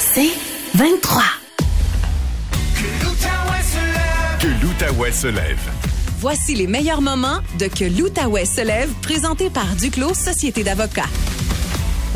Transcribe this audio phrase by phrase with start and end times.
[0.00, 0.32] C'est
[0.74, 1.22] 23.
[4.40, 5.70] Que l'Outaouais se lève.
[6.18, 11.08] Voici les meilleurs moments de Que l'Outaouais se lève, présenté par Duclos Société d'avocats.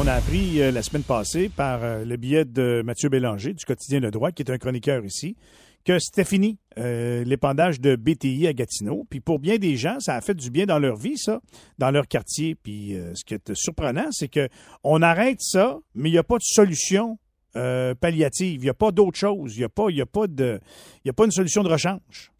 [0.01, 3.65] On a appris euh, la semaine passée par euh, le billet de Mathieu Bélanger du
[3.65, 5.37] quotidien Le Droit, qui est un chroniqueur ici,
[5.85, 9.07] que c'était fini, euh, l'épandage de BTI à Gatineau.
[9.09, 11.41] Puis pour bien des gens, ça a fait du bien dans leur vie, ça,
[11.79, 12.57] dans leur quartier.
[12.57, 14.49] Puis ce qui est surprenant, c'est que
[14.83, 17.19] on arrête ça, mais il n'y a pas de solution
[17.55, 18.61] palliative.
[18.61, 19.57] Il n'y a pas d'autre chose.
[19.57, 20.61] Il n'y a, a, de,
[21.07, 22.33] a pas une solution de rechange.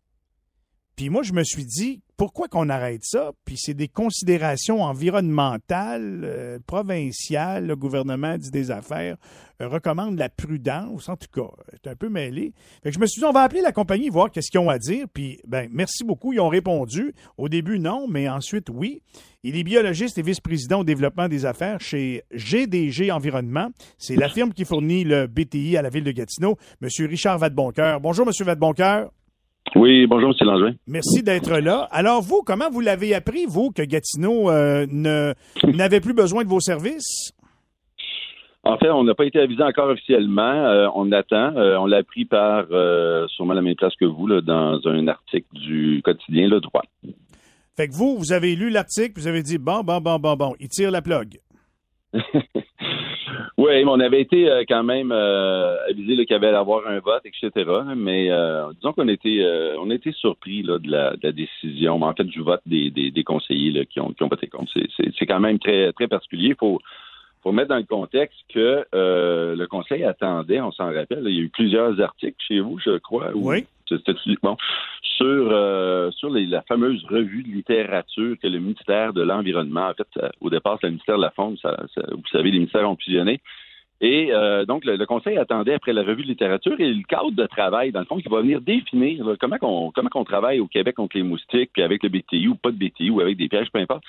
[0.97, 3.33] Puis moi, je me suis dit, pourquoi qu'on arrête ça?
[3.45, 7.67] Puis c'est des considérations environnementales, euh, provinciales.
[7.67, 9.17] Le gouvernement dit des affaires,
[9.61, 11.09] euh, recommande la prudence.
[11.09, 12.53] En tout cas, c'est un peu mêlé.
[12.85, 14.79] Fait je me suis dit, on va appeler la compagnie, voir qu'est-ce qu'ils ont à
[14.79, 15.07] dire.
[15.13, 16.33] Puis, ben, merci beaucoup.
[16.33, 17.13] Ils ont répondu.
[17.39, 19.03] Au début, non, mais ensuite, oui.
[19.43, 23.71] Il est biologiste et vice-président au développement des affaires chez GDG Environnement.
[23.99, 26.57] C'est la firme qui fournit le BTI à la ville de Gatineau.
[26.81, 28.01] Monsieur Richard Vadeboncoeur.
[28.01, 29.11] Bonjour, Monsieur Vadeboncoeur.
[29.75, 30.47] Oui, bonjour, M.
[30.47, 30.75] Langevin.
[30.87, 31.89] Merci d'être là.
[31.91, 34.87] Alors, vous, comment vous l'avez appris, vous, que Gatineau euh,
[35.65, 37.33] n'avait plus besoin de vos services?
[38.65, 40.43] En fait, on n'a pas été avisé encore officiellement.
[40.43, 41.57] Euh, on attend.
[41.57, 42.67] Euh, on l'a appris par
[43.31, 46.85] sûrement la même place que vous, là, dans un article du quotidien Le Droit.
[47.77, 50.55] Fait que vous, vous avez lu l'article, vous avez dit bon, bon, bon, bon, bon,
[50.61, 51.39] il tire la plug.
[53.63, 56.85] Oui, mais on avait été euh, quand même euh, avisé qu'il y avait à avoir
[56.89, 57.71] un vote, etc.
[57.95, 62.15] Mais euh, disons qu'on était euh, on été surpris là, de, la, décision, mais en
[62.15, 64.73] fait du vote des, des, conseillers là, qui, ont, qui ont voté contre.
[64.97, 66.49] C'est quand même très très particulier.
[66.49, 66.81] Il faut,
[67.43, 71.43] faut mettre dans le contexte que le Conseil attendait, on s'en rappelle, il y a
[71.43, 73.31] eu plusieurs articles chez vous, je crois.
[73.35, 73.65] Oui.
[74.43, 74.57] Bon,
[75.03, 80.07] sur sur la fameuse revue de littérature que le ministère de l'Environnement, en fait,
[80.41, 83.41] au départ, c'est le ministère de la Faune, ça, vous savez, les ministères ont fusionné.
[84.03, 87.47] Et euh, donc, le, Conseil attendait après la revue de littérature et le cadre de
[87.47, 90.97] travail, dans le fond, qui va venir définir comment on comment qu'on travaille au Québec
[90.97, 93.71] contre les moustiques, puis avec le BTI ou pas de BTI ou avec des pièges,
[93.73, 94.03] peu importe.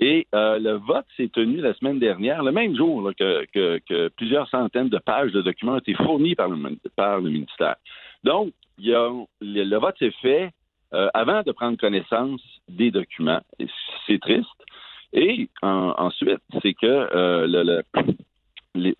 [0.00, 4.48] Et euh, le vote s'est tenu la semaine dernière, le même jour que, que, plusieurs
[4.48, 6.56] centaines de pages de documents ont été fournis par le,
[6.96, 7.76] par le ministère.
[8.24, 9.08] Donc, y a,
[9.40, 10.50] le, vote s'est fait
[10.92, 13.40] euh, avant de prendre connaissance des documents.
[14.06, 14.48] C'est triste.
[15.12, 17.82] Et ensuite, c'est que euh, le,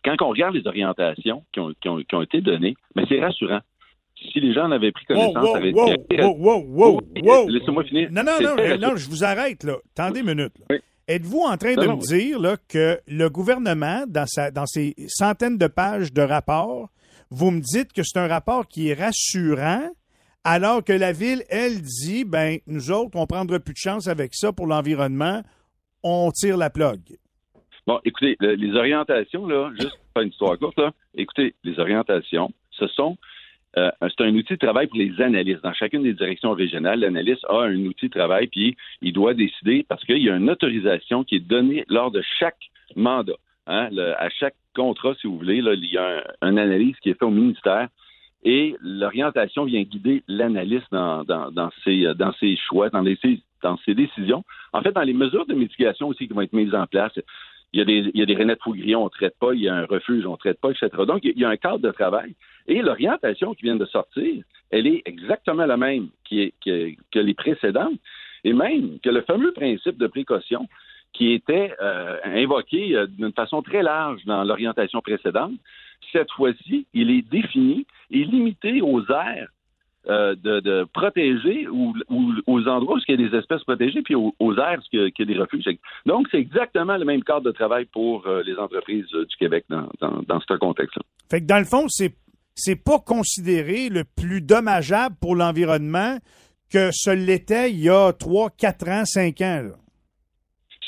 [0.04, 3.60] quand on regarde les orientations qui ont, qui ont, été données, mais c'est rassurant.
[4.16, 8.10] Si les gens en avaient pris connaissance, wow, wow, wow, wow, Laissez-moi finir.
[8.10, 9.76] Non, non, non, non, je vous arrête, là.
[9.96, 10.52] Attendez une minute.
[11.06, 15.58] Êtes-vous en train de me dire là, que le gouvernement, dans, sa, dans ses centaines
[15.58, 16.88] de pages de rapports,
[17.30, 19.90] vous me dites que c'est un rapport qui est rassurant,
[20.44, 24.34] alors que la ville, elle, dit, ben, nous autres, on prendra plus de chance avec
[24.34, 25.42] ça pour l'environnement,
[26.02, 27.00] on tire la plug.
[27.86, 32.86] Bon, écoutez, les orientations, là, juste pas une histoire courte, là, écoutez, les orientations, ce
[32.88, 33.18] sont
[33.76, 35.62] euh, c'est un outil de travail pour les analystes.
[35.62, 39.84] Dans chacune des directions régionales, l'analyste a un outil de travail, puis il doit décider
[39.88, 43.34] parce qu'il y a une autorisation qui est donnée lors de chaque mandat.
[43.66, 47.24] Hein, à chaque contrat, si vous voulez, il y a un, analyse qui est fait
[47.24, 47.88] au ministère
[48.44, 54.44] et l'orientation vient guider l'analyste dans, ses, dans ses choix, dans ses décisions.
[54.74, 57.12] En fait, dans les mesures de mitigation aussi qui vont être mises en place,
[57.74, 59.84] il y a des, il y a on ne traite pas, il y a un
[59.84, 60.90] refuge, on ne traite pas, etc.
[61.08, 62.36] Donc, il y a un cadre de travail.
[62.68, 67.98] Et l'orientation qui vient de sortir, elle est exactement la même que les précédentes,
[68.44, 70.68] et même que le fameux principe de précaution
[71.12, 75.54] qui était euh, invoqué euh, d'une façon très large dans l'orientation précédente,
[76.12, 79.48] cette fois-ci, il est défini et limité aux aires
[80.08, 81.94] euh, de, protéger ou,
[82.46, 85.22] aux endroits où il y a des espèces protégées, puis aux, aires où il y
[85.22, 85.64] a des refuges.
[86.04, 89.64] Donc, c'est exactement le même cadre de travail pour euh, les entreprises euh, du Québec
[89.70, 91.02] dans, ce contexte-là.
[91.30, 92.14] Fait que dans le fond, c'est
[92.56, 96.18] c'est pas considéré le plus dommageable pour l'environnement
[96.70, 99.70] que ce l'était il y a 3, 4 ans, 5 ans.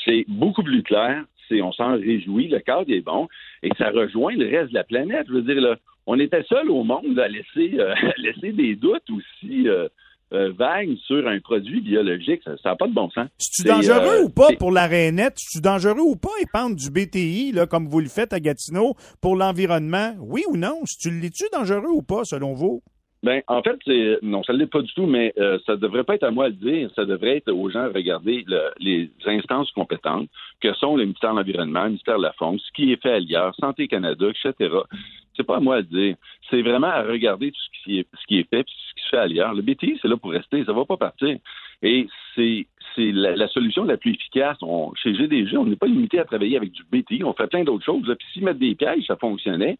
[0.05, 1.25] C'est beaucoup plus clair.
[1.51, 2.49] On s'en réjouit.
[2.49, 3.27] Le cadre est bon.
[3.63, 5.25] Et ça rejoint le reste de la planète.
[5.27, 5.75] Je veux dire, là,
[6.07, 9.87] on était seul au monde à laisser, euh, laisser des doutes aussi euh,
[10.33, 12.41] euh, vagues sur un produit biologique.
[12.45, 13.27] Ça n'a pas de bon sens.
[13.37, 15.33] C'est-tu dangereux ou pas pour la rainette?
[15.35, 19.35] C'est-tu dangereux ou pas épandre du BTI, là, comme vous le faites à Gatineau, pour
[19.35, 20.15] l'environnement?
[20.19, 20.81] Oui ou non?
[20.99, 22.81] tu l'es-tu dangereux ou pas, selon vous?
[23.23, 25.33] Ben, en fait, c'est non, ça ne l'est pas du tout, mais
[25.65, 26.89] ça ne devrait pas être à moi de dire.
[26.95, 28.45] Ça devrait être aux gens de regarder
[28.79, 30.29] les instances compétentes,
[30.61, 33.13] que sont le ministère de l'Environnement, le ministère de la Faune, ce qui est fait
[33.13, 34.69] ailleurs, Santé Canada, etc
[35.37, 36.15] c'est pas à moi de dire.
[36.49, 39.03] C'est vraiment à regarder tout ce qui est, ce qui est fait et ce qui
[39.03, 39.53] se fait ailleurs.
[39.53, 41.37] Le BTI, c'est là pour rester, ça va pas partir.
[41.83, 42.65] Et c'est
[42.97, 44.57] la, solution la plus efficace.
[45.01, 47.85] chez GDG, on n'est pas limité à travailler avec du BTI, on fait plein d'autres
[47.85, 48.03] choses.
[48.17, 49.77] Puis s'ils mettent des pièges, ça fonctionnait.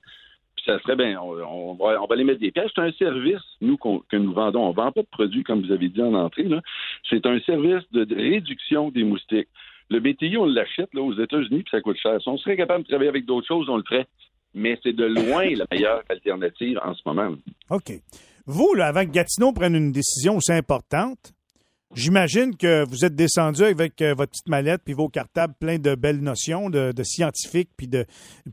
[0.57, 1.19] Puis ça serait bien.
[1.21, 2.71] On, va, on va les mettre des pièces.
[2.75, 4.65] C'est un service, nous, que nous vendons.
[4.65, 6.47] On ne vend pas de produits, comme vous avez dit en entrée.
[7.09, 9.47] C'est un service de, réduction des moustiques.
[9.89, 12.19] Le BTI, on l'achète aux États-Unis, puis ça coûte cher.
[12.21, 14.07] Si on serait capable de travailler avec d'autres choses, on le ferait.
[14.53, 17.35] Mais c'est de loin la meilleure alternative en ce moment.
[17.69, 17.91] OK.
[18.47, 21.33] Vous, là, avant que Gatineau prenne une décision aussi importante,
[21.95, 25.95] J'imagine que vous êtes descendu avec euh, votre petite mallette puis vos cartables pleins de
[25.95, 28.05] belles notions de, scientifiques puis de,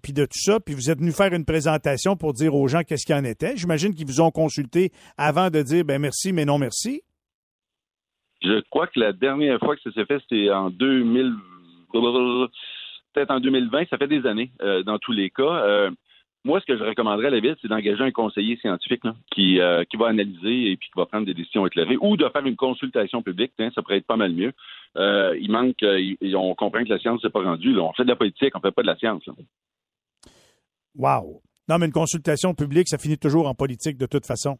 [0.02, 2.82] puis de tout ça, puis vous êtes venu faire une présentation pour dire aux gens
[2.82, 3.56] qu'est-ce qu'il en était.
[3.56, 7.02] J'imagine qu'ils vous ont consulté avant de dire ben merci mais non merci.
[8.42, 11.32] Je crois que la dernière fois que ça s'est fait, c'était en 2000
[13.14, 15.42] peut-être en 2020, ça fait des années euh, dans tous les cas.
[15.42, 15.90] Euh,
[16.44, 19.02] moi, ce que je recommanderais à la ville, c'est d'engager un conseiller scientifique
[19.32, 22.28] qui, euh, qui va analyser et puis qui va prendre des décisions éclairées ou de
[22.28, 23.52] faire une consultation publique.
[23.58, 24.52] ça pourrait être pas mal mieux.
[24.96, 27.78] Euh, il manque, euh, on comprend que la science n'est pas rendue.
[27.78, 29.26] On fait de la politique, on fait pas de la science.
[29.26, 29.32] Là.
[30.96, 31.40] Wow.
[31.68, 34.58] Non, mais une consultation publique, ça finit toujours en politique de toute façon.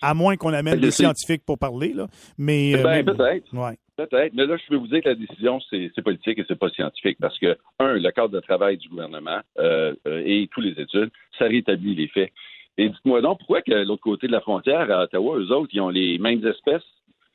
[0.00, 2.08] À moins qu'on amène des scientifiques pour parler, là.
[2.36, 3.54] Mais, ben, peut-être.
[3.54, 3.78] Ouais.
[4.12, 7.18] Mais là, je peux vous dire que la décision, c'est politique et c'est pas scientifique
[7.20, 11.10] parce que, un, le cadre de travail du gouvernement euh, euh, et tous les études,
[11.38, 12.32] ça rétablit les faits.
[12.78, 15.80] Et dites-moi donc, pourquoi que l'autre côté de la frontière, à Ottawa, eux autres, ils
[15.80, 16.82] ont les mêmes espèces,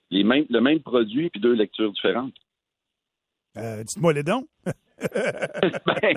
[0.09, 2.33] les mêmes, le même produit puis deux lectures différentes?
[3.57, 4.45] Euh, dites-moi les dons.
[5.13, 6.15] ben,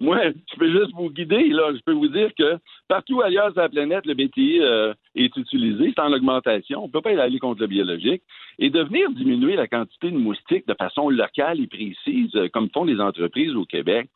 [0.00, 1.48] moi, je peux juste vous guider.
[1.48, 1.72] Là.
[1.74, 5.92] Je peux vous dire que partout ailleurs sur la planète, le BTI euh, est utilisé.
[5.94, 6.82] C'est en augmentation.
[6.82, 8.22] On ne peut pas y aller contre le biologique.
[8.58, 12.70] Et de venir diminuer la quantité de moustiques de façon locale et précise, euh, comme
[12.70, 14.08] font les entreprises au Québec,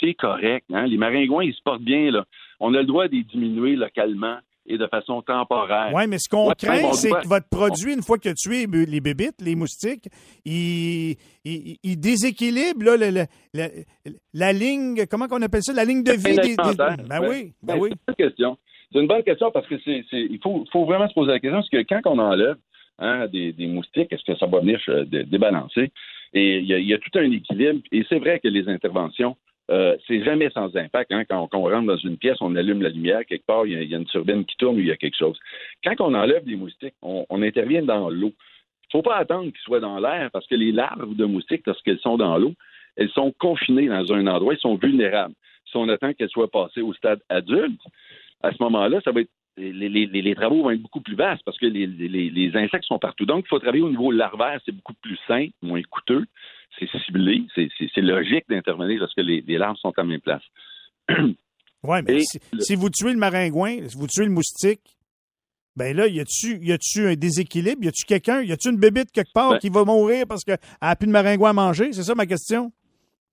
[0.00, 0.64] c'est correct.
[0.72, 0.86] Hein.
[0.86, 2.10] Les maringouins, ils se portent bien.
[2.10, 2.24] Là.
[2.60, 5.90] On a le droit de les diminuer localement et de façon temporaire.
[5.94, 9.00] Oui, mais ce qu'on craint, c'est que votre produit, une fois que tu es les
[9.00, 10.08] bébites, les moustiques,
[10.44, 13.26] il, il, déséquilibre là,
[14.32, 16.56] la, ligne, comment on appelle ça, la ligne de vie des.
[16.56, 17.90] Ben oui, ben, ben oui.
[17.90, 18.58] C'est une bonne question.
[18.92, 21.58] C'est une bonne question parce que c'est, il faut, faut, vraiment se poser la question,
[21.58, 22.56] parce que quand on enlève
[22.98, 25.90] hein, des, des, moustiques, est-ce que ça va venir euh, débalancer?
[26.32, 27.80] Et il y, a, il y a tout un équilibre.
[27.92, 29.36] Et c'est vrai que les interventions
[29.70, 31.12] euh, c'est jamais sans impact.
[31.12, 31.24] Hein.
[31.28, 33.98] Quand, on rentre dans une pièce, on allume la lumière, quelque part, il y, a,
[33.98, 35.38] une turbine qui tourne ou il y a quelque chose.
[35.82, 38.32] Quand on enlève des moustiques, on, intervient dans l'eau.
[38.92, 41.66] Il ne faut pas attendre qu'ils soient dans l'air parce que les larves de moustiques,
[41.66, 42.54] lorsqu'elles sont dans l'eau,
[42.96, 45.34] elles sont confinées dans un endroit, elles sont vulnérables.
[45.66, 47.80] Si on attend qu'elles soient passées au stade adulte,
[48.42, 51.66] à ce moment-là, ça va être les, travaux vont être beaucoup plus vastes parce que
[51.66, 53.24] les, insectes sont partout.
[53.24, 56.24] Donc, il faut travailler au niveau larvaire, c'est beaucoup plus simple, moins coûteux,
[56.78, 60.42] c'est ciblé, c'est logique d'intervenir lorsque les, larves sont à même place.
[61.08, 62.20] oui, mais
[62.58, 64.80] si, vous tuez le maringouin, si vous tuez le moustique,
[65.76, 67.82] ben là, y a-tu y a-tu un déséquilibre?
[67.84, 70.58] Y a-tu quelqu'un, y a-tu une bébite quelque part ben qui va mourir parce qu'elle
[70.80, 71.92] n'a plus de maringouin à manger?
[71.92, 72.70] C'est ça ma question?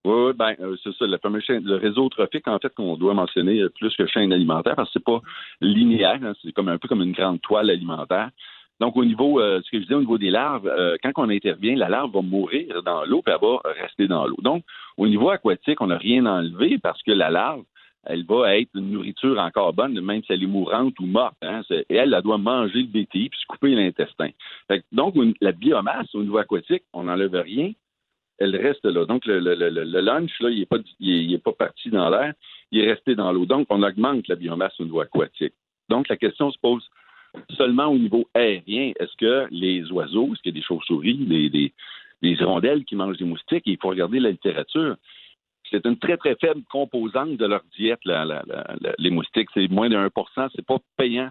[0.04, 1.06] Oui, oui, ben, euh, c'est ça,
[1.42, 4.90] chaîne, le réseau trophique, en fait, qu'on doit mentionner euh, plus que chaîne alimentaire, parce
[4.90, 5.22] que c'est pas
[5.62, 8.32] linéaire, hein, c'est comme un peu comme une grande toile alimentaire.
[8.82, 10.70] Donc, au niveau, euh, ce que je disais, au niveau des larves,
[11.04, 14.38] quand on intervient, la larve va mourir dans l'eau, puis elle va rester dans l'eau.
[14.42, 14.64] Donc,
[14.98, 17.64] au niveau aquatique, on n'a rien enlevé parce que la larve,
[18.04, 21.36] elle va être une nourriture encore bonne, même si elle est mourante ou morte.
[21.44, 24.30] Hein, et elle, elle doit manger le BTI puis se couper l'intestin.
[24.92, 27.72] Donc, la biomasse au niveau aquatique, on n'enlève rien,
[28.40, 29.06] elle reste là.
[29.06, 32.34] Donc, le, lunch, là, il n'est pas, pas parti dans l'air,
[32.72, 33.46] il est resté dans l'eau.
[33.46, 35.54] Donc, on augmente la biomasse au niveau aquatique.
[35.90, 36.84] Donc, la question se pose
[37.52, 38.94] seulement au niveau aérien.
[39.00, 41.18] Est-ce que les oiseaux, est-ce qu'il y a des chauves-souris,
[41.50, 41.74] des,
[42.22, 43.64] hirondelles qui mangent des moustiques?
[43.66, 44.96] il faut regarder la littérature.
[45.70, 49.50] C'est une très, très faible composante de leur diète, les moustiques.
[49.54, 51.30] C'est moins de 1% C'est pas payant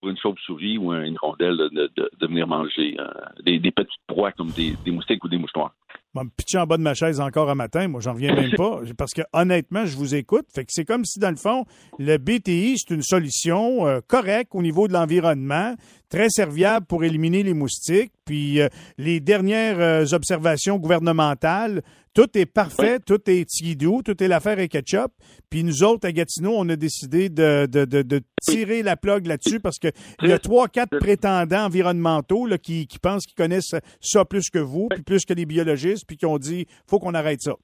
[0.00, 3.08] pour une chauve-souris ou une hirondelle de, venir manger euh,
[3.44, 5.74] des, petites proies comme des, des moustiques ou des mouchoirs
[6.14, 7.88] me pitcher en bas de ma chaise encore un matin.
[7.88, 8.80] Moi, j'en reviens même pas.
[8.96, 10.46] Parce que honnêtement, je vous écoute.
[10.54, 11.64] Fait que c'est comme si, dans le fond,
[11.98, 15.74] le BTI, c'est une solution euh, correcte au niveau de l'environnement,
[16.08, 18.12] très serviable pour éliminer les moustiques.
[18.24, 21.82] Puis euh, les dernières euh, observations gouvernementales,
[22.14, 25.12] tout est parfait, tout est tigidou, tout est l'affaire et ketchup.
[25.50, 29.60] Puis nous autres, à Gatineau, on a décidé de, de, de, tirer la plug là-dessus
[29.60, 29.92] parce qu'il
[30.22, 34.58] y a trois, quatre prétendants environnementaux là, qui, qui pensent qu'ils connaissent ça plus que
[34.58, 37.54] vous, puis plus que les biologistes, puis qui ont dit faut qu'on arrête ça.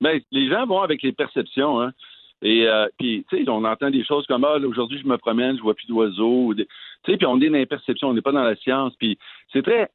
[0.00, 1.92] Mais ben, les gens vont avec les perceptions, hein.
[2.42, 5.56] Et euh, puis, tu sais, on entend des choses comme ah, aujourd'hui je me promène,
[5.56, 6.52] je vois plus d'oiseaux.
[6.54, 6.66] Tu
[7.06, 8.94] sais, puis on est dans les perceptions, on n'est pas dans la science.
[8.98, 9.18] Puis
[9.52, 9.88] c'est très,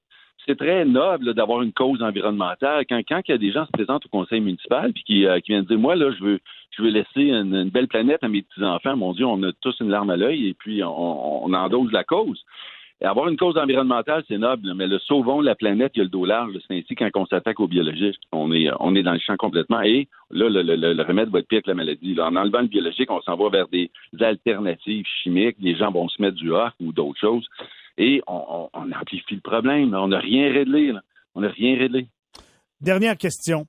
[0.46, 2.86] c'est très noble d'avoir une cause environnementale.
[2.88, 5.40] Quand, il y a des gens qui se présentent au conseil municipal puis qui, euh,
[5.40, 6.40] qui viennent dire Moi, là, je veux
[6.72, 9.90] je veux laisser une, belle planète à mes petits-enfants, mon Dieu, on a tous une
[9.90, 12.46] larme à l'œil et puis on, on endosse la cause.
[13.02, 16.04] Et avoir une cause environnementale, c'est noble, mais le sauvons la planète, il y a
[16.04, 16.54] le dos large.
[16.68, 19.82] C'est ainsi quand on s'attaque aux biologiques, on est, on est dans le champ complètement.
[19.82, 22.14] Et là, le, le, remède va être pire que la maladie.
[22.14, 25.58] Là, en enlevant le biologique, on s'en va vers des alternatives chimiques.
[25.60, 27.48] Les gens vont se mettre du arc ou d'autres choses.
[27.98, 29.94] Et on, on, amplifie le problème.
[29.94, 30.92] On n'a rien réglé.
[30.92, 31.02] Là.
[31.36, 32.08] On n'a rien réglé.
[32.80, 33.66] Dernière question.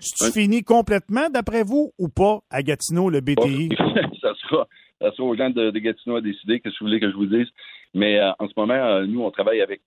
[0.00, 3.68] C'est fini complètement, d'après vous, ou pas, à Gatineau, le BTI?
[4.20, 4.66] ça, sera,
[5.00, 7.26] ça sera aux gens de, de Gatineau à décider, que vous voulez que je vous
[7.26, 7.48] dise.
[7.94, 9.82] Mais euh, en ce moment, euh, nous, on travaille avec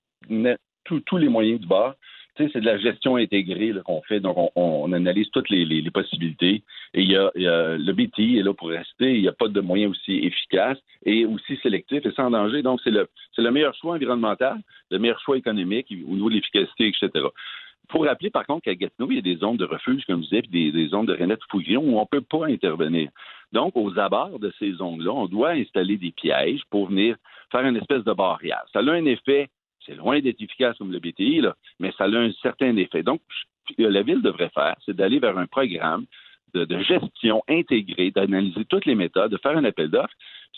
[0.84, 1.96] tous les moyens du bord.
[2.38, 4.20] C'est de la gestion intégrée qu'on fait.
[4.20, 6.64] Donc, on, analyse toutes les, possibilités.
[6.94, 9.16] Et il y, le BTI est là pour rester.
[9.16, 12.62] Il n'y a pas de moyens aussi efficaces et aussi sélectifs et sans danger.
[12.62, 14.60] Donc, c'est le, le meilleur choix environnemental,
[14.92, 17.28] le meilleur choix économique au niveau de l'efficacité, etc.
[17.88, 20.24] Il faut rappeler, par contre, qu'à Gatineau, il y a des zones de refuge, comme
[20.24, 23.10] je disais, puis des, zones de Renette Fouillon où on ne peut pas intervenir.
[23.52, 27.16] Donc, aux abords de ces zones-là, on doit installer des pièges pour venir
[27.52, 28.64] faire une espèce de barrière.
[28.74, 29.50] Ça a un effet,
[29.86, 33.04] c'est loin d'être efficace comme le BTI, là, mais ça a un certain effet.
[33.04, 33.22] Donc,
[33.70, 36.06] ce que la ville devrait faire, c'est d'aller vers un programme
[36.54, 40.14] de, de gestion intégrée, d'analyser toutes les méthodes, de faire un appel d'offres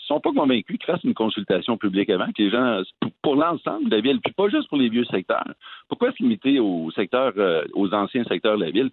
[0.06, 2.82] sont pas convaincus qu'ils fassent une consultation publique avant, que les gens,
[3.22, 5.52] pour, l'ensemble de la ville, puis pas juste pour les vieux secteurs.
[5.88, 8.90] Pourquoi se limiter aux secteurs, euh, aux anciens secteurs de la ville?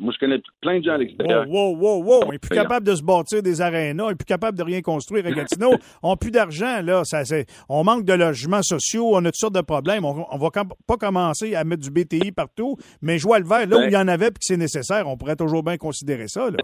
[0.00, 1.48] moi, je connais plein de gens à l'extérieur.
[1.48, 4.58] Wow, wow, wow, On est plus capable de se bâtir des arénas, est plus capable
[4.58, 5.74] de rien construire à Gatineau.
[6.02, 7.02] on n'a plus d'argent, là.
[7.04, 7.22] Ça,
[7.68, 10.04] on manque de logements sociaux, on a toutes sortes de problèmes.
[10.04, 13.76] On, on va pas commencer à mettre du BTI partout, mais jouer le vert là
[13.76, 16.28] où ben il y en avait puis que c'est nécessaire, on pourrait toujours bien considérer
[16.28, 16.58] ça, là.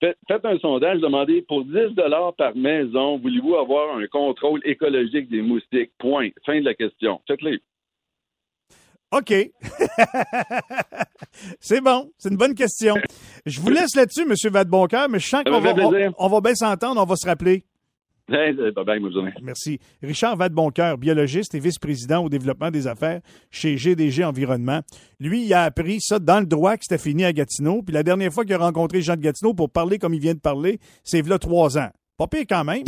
[0.00, 1.94] Faites un sondage, demandez pour 10
[2.36, 5.90] par maison, voulez-vous avoir un contrôle écologique des moustiques?
[5.98, 6.28] Point.
[6.44, 7.20] Fin de la question.
[7.26, 7.58] Faites-le.
[9.12, 9.32] OK.
[11.60, 12.10] c'est bon.
[12.18, 12.94] C'est une bonne question.
[13.46, 14.34] Je vous laisse là-dessus, M.
[14.52, 15.74] Vadeboncoeur, mais je sens qu'on va,
[16.18, 17.64] on va bien s'entendre, on va se rappeler.
[19.42, 19.78] Merci.
[20.02, 24.80] Richard Vadeboncoeur, biologiste et vice-président au développement des affaires chez GDG Environnement.
[25.20, 27.82] Lui, il a appris ça dans le droit que c'était fini à Gatineau.
[27.82, 30.34] Puis la dernière fois qu'il a rencontré Jean de Gatineau pour parler comme il vient
[30.34, 31.90] de parler, c'est a trois ans.
[32.16, 32.82] Pas pire quand même.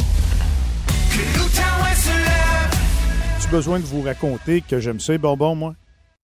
[3.40, 5.75] J'ai besoin de vous raconter que j'aime ça bonbons, moi?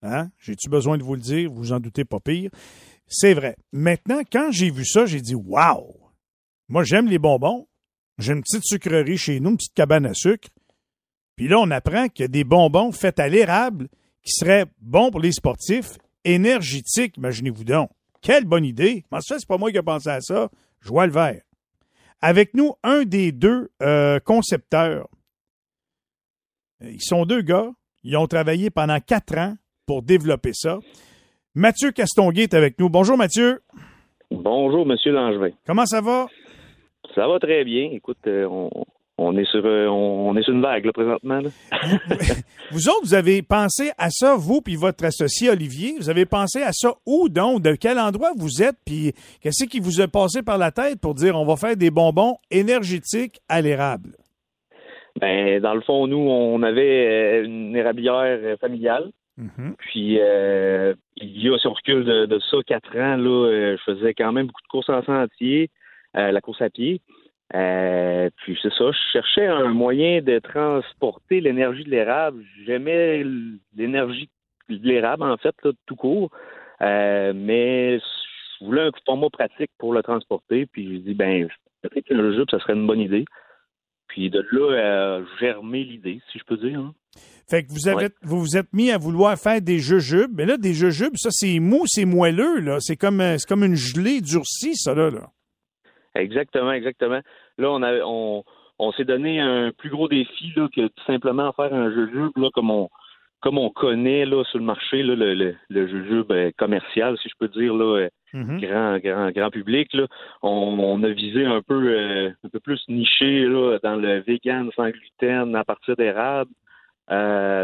[0.03, 0.29] Hein?
[0.39, 1.51] J'ai-tu besoin de vous le dire?
[1.51, 2.51] Vous en doutez pas pire.
[3.07, 3.57] C'est vrai.
[3.73, 5.95] Maintenant, quand j'ai vu ça, j'ai dit Waouh!
[6.69, 7.67] Moi, j'aime les bonbons.
[8.19, 10.49] J'ai une petite sucrerie chez nous, une petite cabane à sucre.
[11.37, 13.89] Puis là, on apprend qu'il y a des bonbons faits à l'érable
[14.23, 17.91] qui seraient bons pour les sportifs, énergétiques, imaginez-vous donc.
[18.23, 19.05] Quelle bonne idée!
[19.13, 20.49] Mais ça, c'est pas moi qui ai pensé à ça?
[20.81, 21.43] Je vois le vert.
[22.23, 25.09] Avec nous, un des deux euh, concepteurs.
[26.81, 27.71] Ils sont deux gars.
[28.03, 29.57] Ils ont travaillé pendant quatre ans
[29.87, 30.79] pour développer ça.
[31.55, 32.89] Mathieu Castonguay est avec nous.
[32.89, 33.63] Bonjour, Mathieu.
[34.31, 35.51] Bonjour, Monsieur Langevin.
[35.67, 36.27] Comment ça va?
[37.15, 37.91] Ça va très bien.
[37.93, 38.69] Écoute, euh,
[39.19, 41.41] on, est sur euh, on, est sur une vague là, présentement.
[42.73, 45.95] vous autres, vous avez pensé à ça, vous puis votre associé Olivier?
[45.99, 47.63] Vous avez pensé à ça où donc?
[47.63, 48.77] De quel endroit vous êtes?
[48.85, 51.91] Puis qu'est-ce qui vous a passé par la tête pour dire on va faire des
[51.91, 54.11] bonbons énergétiques à l'érable?
[55.21, 59.13] Ben, dans le fond, nous, on avait euh, une érablière familiale.
[59.41, 59.75] Mm-hmm.
[59.79, 64.15] Puis, il y a, si on recule de, de ça, quatre ans, là, je faisais
[64.15, 65.71] quand même beaucoup de courses en sentier.
[66.17, 67.01] Euh, la course à pied.
[67.55, 72.45] Euh, puis c'est ça, je cherchais un moyen de transporter l'énergie de l'érable.
[72.65, 73.25] J'aimais
[73.77, 74.29] l'énergie
[74.69, 75.55] de l'érable, en fait,
[75.87, 76.31] tout court.
[76.83, 80.67] Euh, mais je voulais un format pratique pour le transporter.
[80.67, 81.49] Puis je dis, ben,
[81.83, 83.25] peut-être qu'un jujube, ça serait une bonne idée.
[84.07, 86.79] Puis de là, germé l'idée, si je peux dire.
[86.79, 86.95] Hein.
[87.49, 90.31] Fait que vous avez vous, vous êtes mis à vouloir faire des jujubes.
[90.35, 92.79] Mais là, des jujubes, ça, c'est mou, c'est moelleux, là.
[92.81, 95.11] C'est comme, c'est comme une gelée durcie, ça, là.
[95.11, 95.31] là.
[96.15, 97.21] Exactement, exactement.
[97.59, 98.45] Là, on a, on,
[98.79, 102.51] on s'est donné un plus gros défi là, que tout simplement faire un jujube là,
[102.53, 102.89] comme on
[103.41, 107.29] comme on connaît là sur le marché là, le, le, le jujube euh, commercial, si
[107.29, 108.61] je peux dire là, euh, mm-hmm.
[108.61, 110.07] grand grand grand public là.
[110.43, 114.71] On, on a visé un peu euh, un peu plus niché là dans le vegan
[114.75, 116.51] sans gluten à partir d'érable.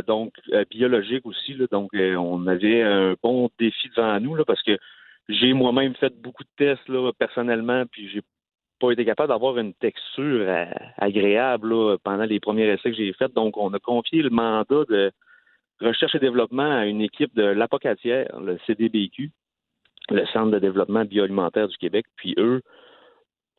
[0.07, 0.35] donc
[0.71, 4.77] biologique aussi là, donc on avait un bon défi devant nous là parce que
[5.31, 8.21] j'ai moi-même fait beaucoup de tests là personnellement puis j'ai
[8.81, 10.65] pas été capable d'avoir une texture euh,
[10.99, 13.35] agréable pendant les premiers essais que j'ai faits.
[13.35, 15.13] Donc, on a confié le mandat de
[15.81, 19.31] recherche et développement à une équipe de l'Apocatière, le CDBQ,
[20.11, 22.07] le Centre de développement bioalimentaire du Québec.
[22.17, 22.63] Puis eux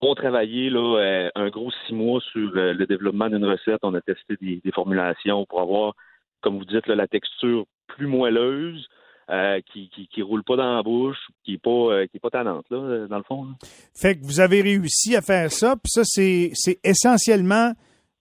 [0.01, 3.79] ont travaillé euh, un gros six mois sur euh, le développement d'une recette.
[3.83, 5.93] On a testé des, formulations pour avoir,
[6.41, 8.87] comme vous dites, la texture plus moelleuse,
[9.31, 12.29] euh, qui, qui, roule pas dans la bouche, qui est pas euh, qui est pas
[12.29, 13.47] tannante là, dans le fond.
[13.95, 17.73] Fait que vous avez réussi à faire ça, puis ça c'est essentiellement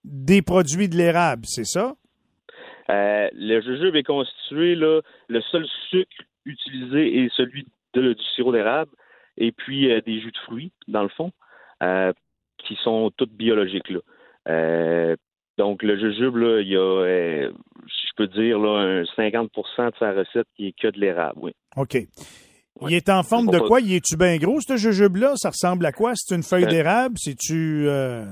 [0.04, 1.94] des produits de l'érable, c'est ça?
[2.90, 8.52] Euh, le jujube est constitué, là, le seul sucre utilisé est celui de, du sirop
[8.52, 8.90] d'érable
[9.36, 11.30] et puis euh, des jus de fruits, dans le fond,
[11.82, 12.12] euh,
[12.58, 13.90] qui sont toutes biologiques.
[13.90, 15.16] Là.
[15.58, 17.50] Donc, le jujube, là, il y a, euh,
[17.86, 21.38] si je peux dire, là, un 50% de sa recette qui est que de l'érable,
[21.42, 21.52] oui.
[21.76, 21.96] OK.
[22.88, 23.80] Il est en forme de quoi?
[23.80, 25.32] Il est-tu bien gros, ce jujube-là?
[25.36, 26.12] Ça ressemble à quoi?
[26.14, 27.16] C'est une feuille Euh, d'érable?
[27.18, 27.84] C'est-tu...
[27.88, 28.24] euh,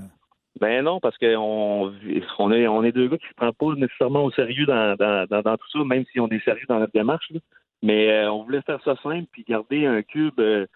[0.61, 1.93] Ben non, parce qu'on
[2.39, 4.95] on est, on est deux gars qui ne se prennent pas nécessairement au sérieux dans,
[4.97, 7.27] dans, dans, dans tout ça, même si on est sérieux dans notre démarche.
[7.31, 7.41] là.
[7.83, 10.67] Mais euh, on voulait faire ça simple puis garder un cube euh,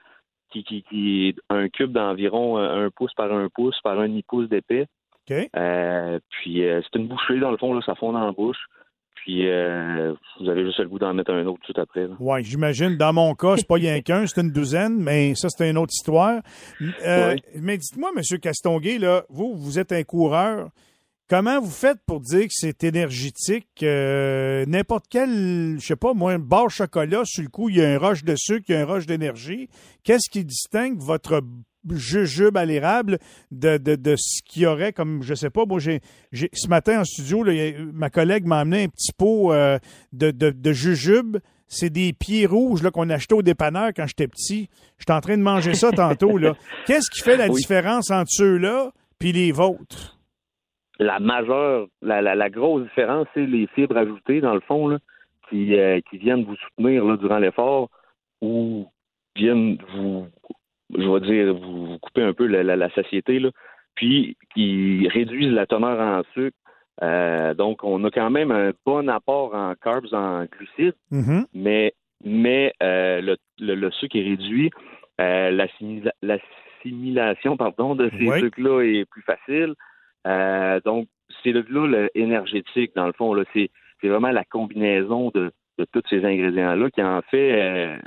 [0.52, 4.86] qui, qui, qui un cube d'environ un pouce par un pouce par un demi-pouce d'épais.
[5.56, 8.58] Euh, puis euh, c'est une bouchée, dans le fond, là, ça fond dans la bouche.
[9.14, 12.08] Puis euh, vous avez juste le goût d'en mettre un autre tout après.
[12.18, 12.96] Oui, j'imagine.
[12.96, 15.92] Dans mon cas, c'est pas rien qu'un, c'est une douzaine, mais ça, c'est une autre
[15.92, 16.40] histoire.
[16.80, 18.38] Mais dites-moi, M.
[18.40, 20.70] Castonguay, là, vous, vous êtes un coureur.
[21.28, 23.68] Comment vous faites pour dire que c'est énergétique?
[23.80, 27.88] N'importe quel, je sais pas, moi, un bar chocolat, sur le coup, il y a
[27.88, 29.68] un roche de sucre, il y a un roche d'énergie.
[30.02, 31.40] Qu'est-ce qui distingue votre
[31.90, 33.18] jujube à l'érable
[33.50, 36.00] de, de, de ce qu'il y aurait comme, je sais pas, moi, j'ai,
[36.32, 39.78] ce matin en studio, là, a- ma collègue m'a amené un petit pot euh,
[40.12, 41.38] de, de, de jujube.
[41.66, 44.68] C'est des pieds rouges là, qu'on achetait au dépanneur quand j'étais petit.
[44.98, 46.36] J'étais en train de manger ça tantôt.
[46.36, 46.54] Là.
[46.86, 47.54] Qu'est-ce qui fait la Oui.
[47.56, 50.18] différence entre ceux-là puis les vôtres?
[50.98, 54.98] la majeure, la, la, la grosse différence, c'est les fibres ajoutées, dans le fond, là,
[55.48, 57.88] qui, euh, qui viennent vous soutenir là, durant l'effort
[58.40, 58.86] ou
[59.34, 60.26] viennent vous,
[60.96, 63.50] je vais dire, vous, vous couper un peu la, la, la satiété, là,
[63.94, 66.56] puis qui réduisent la teneur en sucre.
[67.02, 71.46] Euh, donc, on a quand même un bon apport en carbs, en glucides, Mhm.
[71.54, 71.94] mais,
[72.24, 74.70] mais euh, le, le, le sucre est réduit.
[75.20, 78.40] Euh, l'assimila- L'assimilation pardon, de ces Oui.
[78.40, 79.74] sucres-là est plus facile.
[80.84, 81.08] Donc,
[81.42, 83.34] c'est là le énergétique, dans le fond.
[83.34, 83.70] Là, c'est,
[84.00, 87.98] c'est vraiment la combinaison de, de tous ces ingrédients-là qui en fait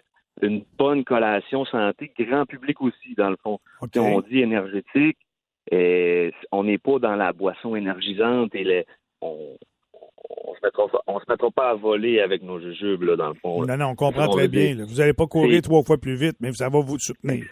[0.42, 3.60] une bonne collation santé, grand public aussi, dans le fond.
[3.82, 3.90] OK.
[3.94, 5.18] Si on dit énergétique,
[5.74, 8.86] euh, on n'est pas dans la boisson énergisante et
[9.22, 9.58] on
[10.30, 13.36] on se mettra on se mettra pas à voler avec nos jujubes là dans le
[13.36, 13.62] fond.
[13.62, 13.78] là.
[13.78, 14.76] Non, non, on comprend On très bien.
[14.76, 14.84] là.
[14.88, 17.46] Vous n'allez pas courir trois fois plus vite, mais ça va vous soutenir.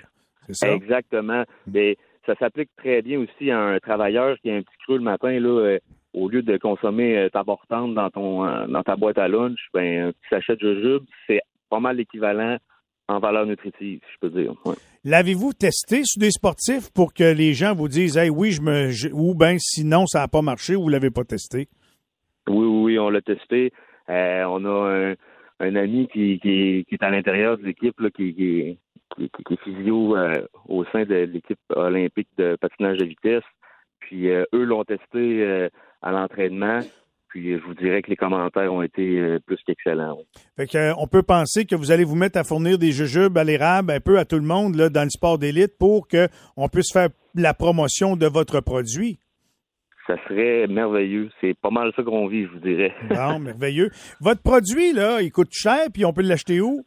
[0.47, 0.73] C'est ça?
[0.73, 1.43] Exactement.
[1.67, 5.03] Mais ça s'applique très bien aussi à un travailleur qui a un petit creux le
[5.03, 5.49] matin là.
[5.49, 5.79] euh,
[6.13, 9.57] au lieu de consommer euh, ta portante dans ton euh, dans ta boîte à lunch,
[9.73, 12.57] ben un petit sachet de jujube, c'est pas mal l'équivalent
[13.07, 14.53] en valeur nutritive, si je peux dire.
[14.65, 14.75] Ouais.
[15.03, 18.89] L'avez-vous testé sur des sportifs pour que les gens vous disent Hey, oui, je me.
[18.91, 21.67] je- ou bien sinon, ça n'a pas marché ou vous ne l'avez pas testé?
[22.47, 23.71] Oui, oui, oui, on l'a testé.
[24.09, 24.69] Euh, on a
[25.11, 25.15] un,
[25.59, 28.79] un ami qui, qui, qui est à l'intérieur de l'équipe, qui, qui,
[29.17, 33.43] qui, qui est physio euh, au sein de l'équipe olympique de patinage de vitesse.
[33.99, 35.69] Puis euh, eux l'ont testé
[36.01, 36.79] à l'entraînement.
[37.33, 40.17] Puis euh, je vous dirais que les commentaires ont été euh, plus qu'excellents.
[40.19, 40.25] oui.
[40.55, 43.35] Fait que, euh, on peut penser que vous allez vous mettre à fournir des jujubes
[43.35, 46.67] à l'érable un peu à tout le monde là, dans le sport d'élite pour qu'on
[46.69, 49.17] puisse faire la promotion de votre produit.
[50.05, 51.31] Ça serait merveilleux.
[51.41, 52.93] C'est pas mal ça qu'on vit, je vous dirais.
[53.09, 53.89] Bon, merveilleux.
[54.21, 56.85] Votre produit, là, il coûte cher, puis on peut l'acheter où?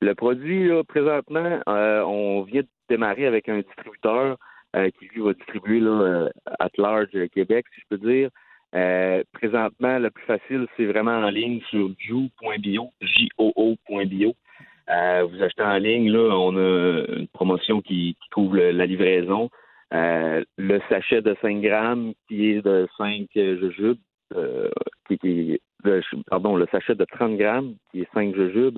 [0.00, 4.38] Le produit, là, présentement, euh, on vient de démarrer avec un distributeur
[4.76, 6.28] euh, qui lui va distribuer là,
[6.58, 8.30] at large Québec, si je peux dire.
[8.74, 14.34] Euh, présentement, le plus facile, c'est vraiment en ligne sur jou.bio, J-O-O.bio.
[14.90, 18.86] Euh, vous achetez en ligne, là, on a une promotion qui, qui couvre le- la
[18.86, 19.50] livraison.
[19.94, 23.98] Euh, le sachet de 5 grammes qui est de 5 jujubes,
[25.08, 28.76] qui, qui- de- pardon, le sachet de 30 grammes qui est 5 jujubes,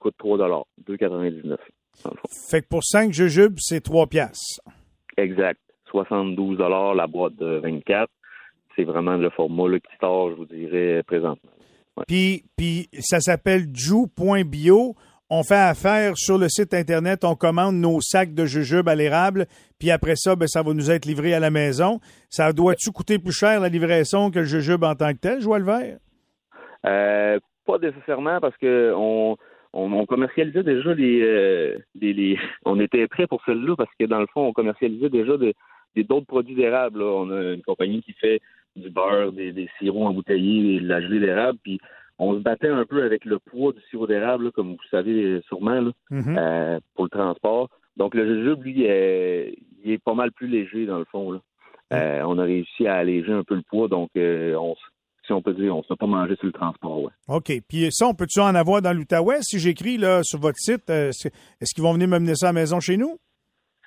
[0.00, 1.58] coûte 3 2,99
[2.04, 2.28] dans le fond.
[2.50, 4.60] Fait que pour 5 jujubes, c'est 3 piastres.
[5.16, 5.60] Exact.
[5.90, 8.10] 72 la boîte de 24.
[8.76, 11.50] C'est vraiment le format là, qui sort, je vous dirais, présentement.
[12.06, 14.94] Puis, puis ça s'appelle ju.bio.
[15.28, 19.46] On fait affaire sur le site Internet, on commande nos sacs de jujubes à l'érable,
[19.80, 21.98] puis après ça, ben, ça va nous être livré à la maison.
[22.30, 25.64] Ça doit-tu coûter plus cher la livraison que le jujube en tant que tel, Joël
[25.64, 25.96] Vert?
[26.86, 29.36] Euh, pas nécessairement parce que on,
[29.72, 34.04] on, on commercialisait déjà les, euh, les, les- On était prêts pour celle-là parce que
[34.06, 35.54] dans le fond, on commercialisait déjà de-
[35.96, 37.02] des d'autres produits d'érable.
[37.02, 38.40] On a une compagnie qui fait
[38.76, 41.78] du beurre, des, des sirops embouteillés, de la gelée d'érable, puis
[42.18, 45.80] on se battait un peu avec le poids du sirop d'érable, comme vous savez sûrement,
[45.80, 46.36] là, Mhm.
[46.38, 47.68] euh, pour le transport.
[47.96, 49.50] Donc le jujube, lui, euh,
[49.84, 51.32] il est pas mal plus léger dans le fond.
[51.32, 51.40] Là.
[51.92, 54.74] Euh, on a réussi à alléger un peu le poids, donc euh, on,
[55.26, 57.02] si on peut dire, on ne se fait pas manger sur le transport.
[57.02, 57.12] Ouais.
[57.28, 57.52] OK.
[57.68, 59.38] Puis ça, on peut-tu en avoir dans l'Outaouais?
[59.42, 62.52] Si j'écris là sur votre site, euh, est-ce qu'ils vont venir me mener ça à
[62.52, 63.16] la maison chez nous?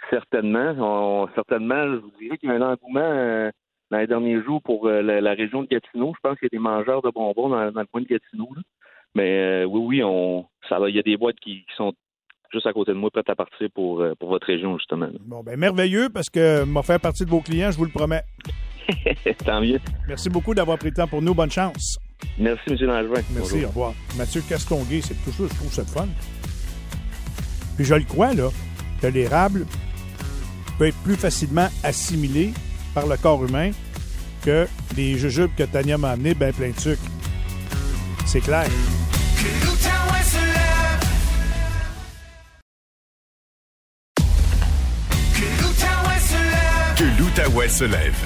[0.09, 3.51] Certainement, on, certainement, je vous dirais qu'il y a un engouement euh,
[3.91, 6.13] dans les derniers jours pour euh, la, la région de Gatineau.
[6.15, 8.49] Je pense qu'il y a des mangeurs de bonbons dans, dans le coin de Gatineau.
[8.55, 8.61] là.
[9.15, 10.77] Mais euh, oui, oui, on ça.
[10.87, 11.93] Il y a des boîtes qui, qui sont
[12.51, 15.07] juste à côté de moi, prêtes à partir pour, euh, pour votre région, justement.
[15.07, 15.17] là.
[15.21, 18.23] Bon, ben merveilleux parce que m'a faire partie de vos clients, je vous le promets.
[19.45, 19.79] Tant mieux.
[20.07, 21.33] Merci beaucoup d'avoir pris le temps pour nous.
[21.33, 21.99] Bonne chance.
[22.37, 22.77] Merci, M.
[22.87, 23.21] Langevin.
[23.33, 23.63] Merci, Bonjour.
[23.63, 23.93] au revoir.
[24.17, 26.07] Mathieu Castonguay, c'est tout ça, je trouve ça fun.
[27.75, 28.49] Puis je le crois, là,
[29.01, 29.65] que l'érable
[30.77, 32.51] peut être plus facilement assimilé
[32.93, 33.71] par le corps humain
[34.43, 37.01] que les jujubes que Tania m'a amenés, ben plein de sucre.
[38.25, 38.67] C'est clair.
[46.97, 48.17] Que l'Outaouais se lève.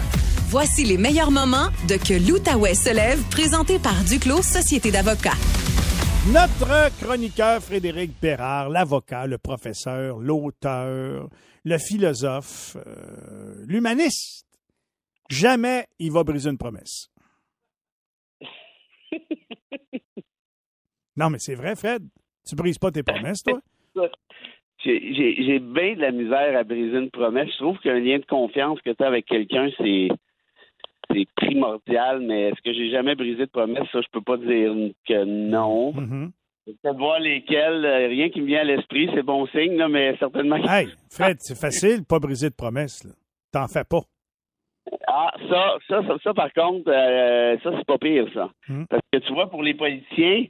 [0.49, 5.37] Voici les meilleurs moments de Que l'Outaouais se lève, présenté par Duclos Société d'avocats.
[6.31, 11.27] Notre chroniqueur Frédéric Bérard, l'avocat, le professeur, l'auteur,
[11.65, 14.42] le philosophe, euh, l'humaniste,
[15.29, 17.09] jamais il va briser une promesse.
[21.15, 22.03] non, mais c'est vrai, Fred.
[22.47, 23.59] Tu brises pas tes promesses, toi?
[24.85, 27.49] J'ai bien de la misère à briser une promesse.
[27.53, 30.09] Je trouve qu'un lien de confiance que tu as avec quelqu'un, c'est
[31.11, 33.87] c'est primordial, mais est-ce que j'ai jamais brisé de promesse?
[33.91, 34.73] Ça, je peux pas dire
[35.07, 35.93] que non.
[35.93, 36.31] Mhm.
[36.65, 40.15] Peut-être voir lesquelles, euh, rien qui me vient à l'esprit, c'est bon signe, là, mais
[40.17, 40.55] certainement.
[40.55, 43.05] Hey, Fred, c'est facile, pas briser de promesse.
[43.51, 44.01] T'en fais pas.
[45.07, 48.49] Ah, ça, ça, ça, ça, par contre, euh, ça, c'est pas pire, ça.
[48.67, 48.85] Hmm.
[48.89, 50.45] Parce que tu vois, pour les politiciens,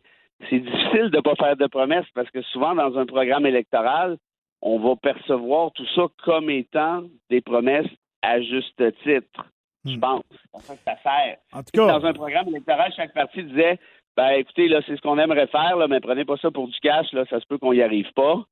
[0.49, 4.17] c'est difficile de pas faire de promesses parce que souvent, dans un programme électoral,
[4.61, 7.87] on va percevoir tout ça comme étant des promesses
[8.21, 9.45] à juste titre.
[9.85, 9.99] Je Hmm.
[9.99, 10.23] pense.
[10.31, 11.37] C'est pour ça que ça sert.
[11.51, 13.77] En tout cas, Dans un programme électoral, chaque parti disait
[14.15, 16.79] ben écoutez, là, c'est ce qu'on aimerait faire, là, mais prenez pas ça pour du
[16.81, 18.43] cash, là, ça se peut qu'on y arrive pas.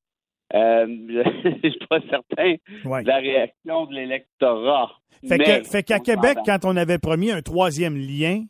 [0.54, 0.86] Euh,
[1.64, 3.04] je suis pas certain ouais.
[3.04, 4.92] de la réaction de l'électorat.
[5.28, 8.44] Fait Mais que- fait qu'à Québec, quand on avait promis un troisième lien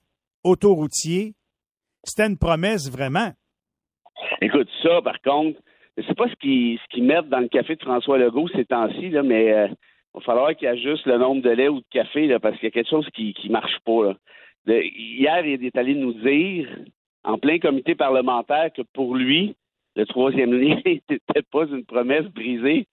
[0.43, 1.33] autoroutier,
[2.03, 3.31] c'était une promesse vraiment.
[4.41, 5.59] Écoute, ça, par contre,
[5.97, 8.65] je sais pas ce qu'ils ce qu'ils mettent dans le café de François Legault ces
[8.65, 9.75] temps-ci, là, mais euh, il
[10.15, 12.67] va falloir qu'il ajuste le nombre de lait ou de café, là, parce qu'il y
[12.67, 14.05] a quelque chose qui qui marche pas.
[14.05, 14.13] Là.
[14.65, 16.67] De- hier, il est allé nous dire,
[17.23, 19.55] en plein comité parlementaire, que pour lui,
[19.95, 22.87] le troisième lien n'était pas une promesse brisée,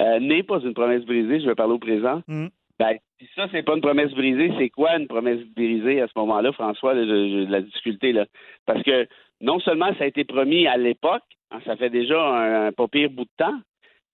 [0.00, 2.22] euh, n'est pas une promesse brisée, je vais parler au présent.
[2.28, 2.48] Mm.
[2.78, 6.12] Ben, si ça, c'est pas une promesse brisée, c'est quoi une promesse brisée à ce
[6.16, 8.26] moment-là, François, là, de la difficulté, là?
[8.66, 9.06] Parce que
[9.40, 12.88] non seulement ça a été promis à l'époque, hein, ça fait déjà un, un pas
[12.88, 13.58] pire bout de temps,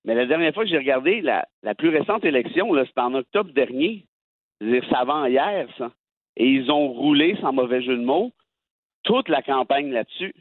[0.04, 3.52] mais la dernière fois que j'ai regardé, la, la plus récente élection, c'était en octobre
[3.52, 4.04] dernier.
[4.60, 5.92] C'est-à-dire, ça avant hier, ça.
[6.36, 8.32] Et ils ont roulé, sans mauvais jeu de mots,
[9.04, 10.34] toute la campagne là-dessus.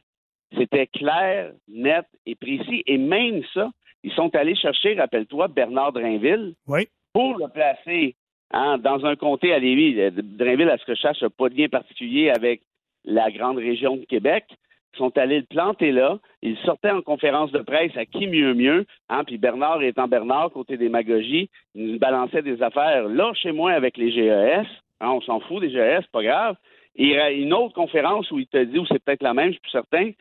[0.57, 2.83] C'était clair, net et précis.
[2.85, 3.69] Et même ça,
[4.03, 6.87] ils sont allés chercher, rappelle-toi, Bernard Drainville Oui.
[7.13, 8.15] pour le placer
[8.51, 9.99] hein, dans un comté à Lévis.
[9.99, 12.61] Euh, Drainville, à ce que je sache, n'a pas de lien particulier avec
[13.05, 14.45] la grande région de Québec.
[14.93, 16.19] Ils sont allés le planter là.
[16.41, 18.85] Ils sortaient en conférence de presse à qui mieux mieux.
[19.09, 23.71] Hein, puis Bernard étant Bernard, côté démagogie, il nous balançait des affaires là chez moi
[23.71, 24.67] avec les GES.
[24.99, 26.57] Hein, on s'en fout des GES, pas grave.
[26.97, 29.33] Et il y a une autre conférence où il te dit, ou c'est peut-être la
[29.33, 30.11] même, je suis plus certain,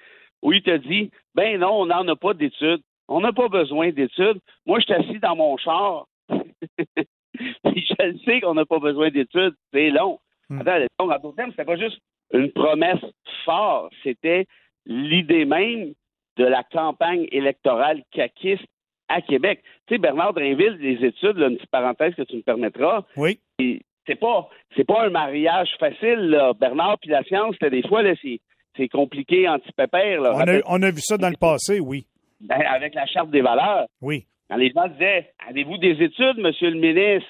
[0.43, 2.83] où il te dit Ben non, on n'en a pas d'études.
[3.09, 4.39] On n'a pas besoin d'études.
[4.67, 6.07] Moi, je suis assis dans mon char.
[6.29, 9.55] Puis je le sais qu'on n'a pas besoin d'études.
[9.73, 10.19] C'est long.
[10.49, 10.61] Hmm.
[10.61, 11.11] Attends, long.
[11.11, 11.99] En d'autres termes, c'était pas juste
[12.33, 13.01] une promesse
[13.45, 13.93] forte.
[14.03, 14.47] C'était
[14.87, 15.93] l'idée même
[16.37, 18.65] de la campagne électorale caquiste
[19.09, 19.63] à Québec.
[19.87, 23.41] Tu sais, Bernard Drainville, les études, là, une petite parenthèse que tu me permettras, Oui.
[23.59, 26.53] c'est pas c'est pas un mariage facile là.
[26.55, 28.41] Bernard puis la science là, des fois là c'est
[28.81, 30.33] c'est compliqué anti-pépère là.
[30.35, 32.07] On a, on a vu ça dans le passé, oui.
[32.41, 34.25] Ben, avec la charte des valeurs Oui.
[34.49, 37.29] quand les gens disaient avez-vous des études monsieur le ministre?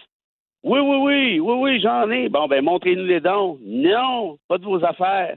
[0.62, 4.64] Oui oui oui oui oui j'en ai bon ben montrez-nous les dons non pas de
[4.64, 5.36] vos affaires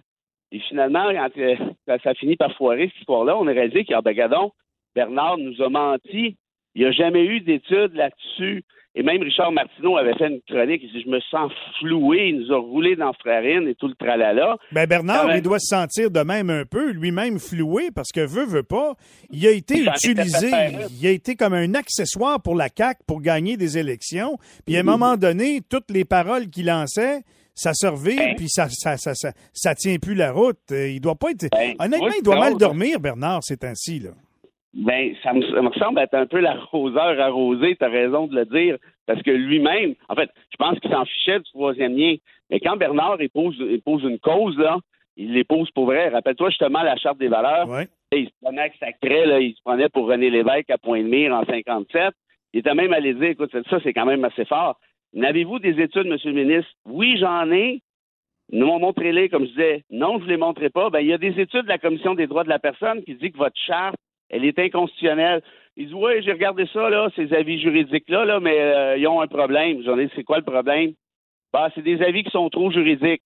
[0.51, 3.95] et finalement quand, euh, ça finit par foirer cette histoire-là on a réalisé qu'il y
[3.95, 4.15] a ben,
[4.93, 6.37] Bernard nous a menti
[6.75, 8.63] il n'y a jamais eu d'études là-dessus
[8.95, 10.81] et même Richard Martineau avait fait une chronique.
[10.83, 12.29] Il dit Je me sens floué.
[12.29, 14.57] Il nous a roulé dans Frérine et tout le tralala.
[14.71, 18.45] Ben Bernard, il doit se sentir de même un peu, lui-même floué, parce que veut,
[18.45, 18.93] veut pas.
[19.31, 20.51] Il a été Il utilisé,
[20.99, 24.37] il a été comme un accessoire pour la CAQ pour gagner des élections.
[24.65, 27.21] Puis à un moment donné, toutes les paroles qu'il lançait,
[27.55, 28.35] ça servait, Ben.
[28.35, 30.59] puis ça, ça, ça, ça, ça tient plus la route.
[30.71, 31.47] Euh, Il doit pas être.
[31.51, 34.11] Ben, Honnêtement, il doit mal dormir, Bernard, ces temps-ci, là.
[34.73, 38.35] Ben, ça me, ça me ressemble être un peu l'arroseur arrosé, tu as raison de
[38.35, 42.15] le dire, parce que lui-même, en fait, je pense qu'il s'en fichait du troisième lien.
[42.49, 44.79] Mais quand Bernard épouse, épouse une cause, là,
[45.15, 46.09] il l'épouse pour vrai.
[46.09, 47.69] Rappelle-toi justement la charte des valeurs.
[47.69, 47.87] Ouais.
[48.11, 51.33] Il se prenait avec sa craie, là, il se prenait pour René Lévesque à Point-de-Mire
[51.33, 52.13] en 57.
[52.53, 54.79] Il était même allé dire, écoute, ça, c'est quand même assez fort.
[55.13, 56.71] N'avez-vous des études, Monsieur le ministre?
[56.85, 57.81] Oui, j'en ai.
[58.51, 59.83] Nous m'ont montré-les, comme je disais.
[59.89, 60.89] Non, je ne les montrerai pas.
[60.89, 63.15] Ben, il y a des études de la Commission des droits de la personne qui
[63.15, 63.95] dit que votre charte,
[64.33, 65.41] elle est inconstitutionnelle.
[65.77, 69.21] Ils disent, oui, j'ai regardé ça, là, ces avis juridiques-là, là, mais euh, ils ont
[69.21, 69.81] un problème.
[69.83, 70.93] J'en ai, c'est quoi le problème?
[71.51, 73.23] Ben, c'est des avis qui sont trop juridiques.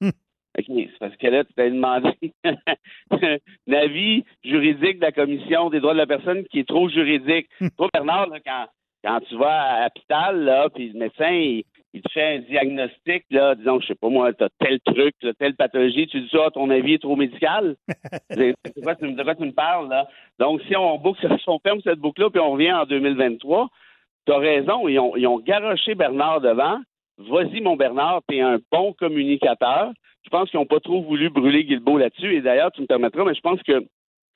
[0.00, 0.10] Hmm.
[0.58, 2.12] OK, c'est parce que là, tu t'as demandé
[3.10, 7.48] un avis juridique de la Commission des droits de la personne qui est trop juridique.
[7.76, 8.66] Toi, Bernard, là, quand,
[9.04, 13.24] quand tu vas à l'hôpital, là, puis le médecin, il, il te fait un diagnostic,
[13.30, 16.50] là, disons, je sais pas moi, t'as tel truc, là, telle pathologie, tu dis ça,
[16.52, 17.76] ton avis est trop médical.
[18.30, 18.52] de,
[18.82, 20.08] quoi tu, de quoi tu me parles, là?
[20.40, 23.68] Donc, si on boucle, si on ferme cette boucle-là, puis on revient en 2023,
[24.26, 26.80] t'as raison, ils ont, ils ont garoché Bernard devant.
[27.16, 29.92] Vas-y, mon Bernard, t'es un bon communicateur.
[30.24, 32.34] Je pense qu'ils n'ont pas trop voulu brûler Guilbeault là-dessus.
[32.34, 33.84] Et d'ailleurs, tu me permettras, mais je pense que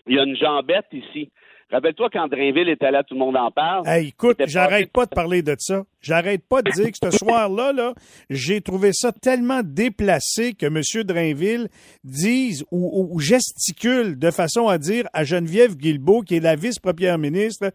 [0.07, 1.31] il y a une jambette ici.
[1.71, 3.87] Rappelle-toi quand Drainville était là, tout le monde en parle.
[3.87, 5.85] Hey, écoute, j'arrête pas- de parler de ça.
[6.01, 7.93] J'arrête pas de dire que ce soir-là, là,
[8.31, 10.81] j'ai trouvé ça tellement déplacé que M.
[11.05, 11.69] Drainville
[12.05, 16.57] dise ou, ou- ou gesticule de façon à dire à Geneviève Guilbeault, qui est la
[16.57, 17.71] vice-première ministre,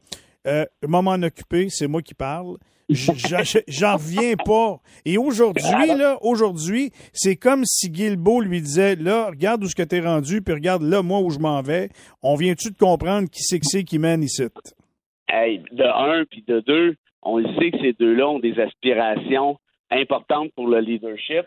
[0.48, 2.58] euh, m'en occuper, c'est moi qui parle.
[2.90, 4.78] J'en- reviens pas.
[5.06, 5.64] Et aujourd'hui,
[5.98, 10.42] là, aujourd'hui, c'est comme si Guilbeault lui disait, là, regarde où ce que t'es rendu,
[10.42, 11.90] puis regarde là, moi, où je m'en vais.
[12.22, 14.44] On vient-tu de comprendre qui c'est que c'est qui mène ici?
[15.30, 19.58] Hey, de un, puis de deux, on le sait que ces deux-là ont des aspirations
[19.90, 21.46] importantes pour le leadership.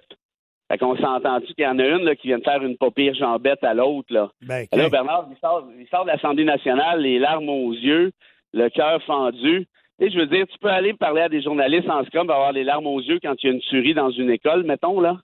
[0.68, 2.90] Fait qu'on s'entend-tu qu'il y en a une là, qui vient de faire une pas
[2.90, 4.30] pire jambette à l'autre, là?
[4.42, 8.10] Ben, Là, Bernard, il sort, il sort de l'Assemblée nationale, les larmes aux yeux,
[8.52, 9.66] le cœur fendu.
[9.98, 12.52] Tu sais, je veux dire, tu peux aller parler à des journalistes en scrum, avoir
[12.52, 15.16] les larmes aux yeux quand il y a une tuerie dans une école, mettons, là.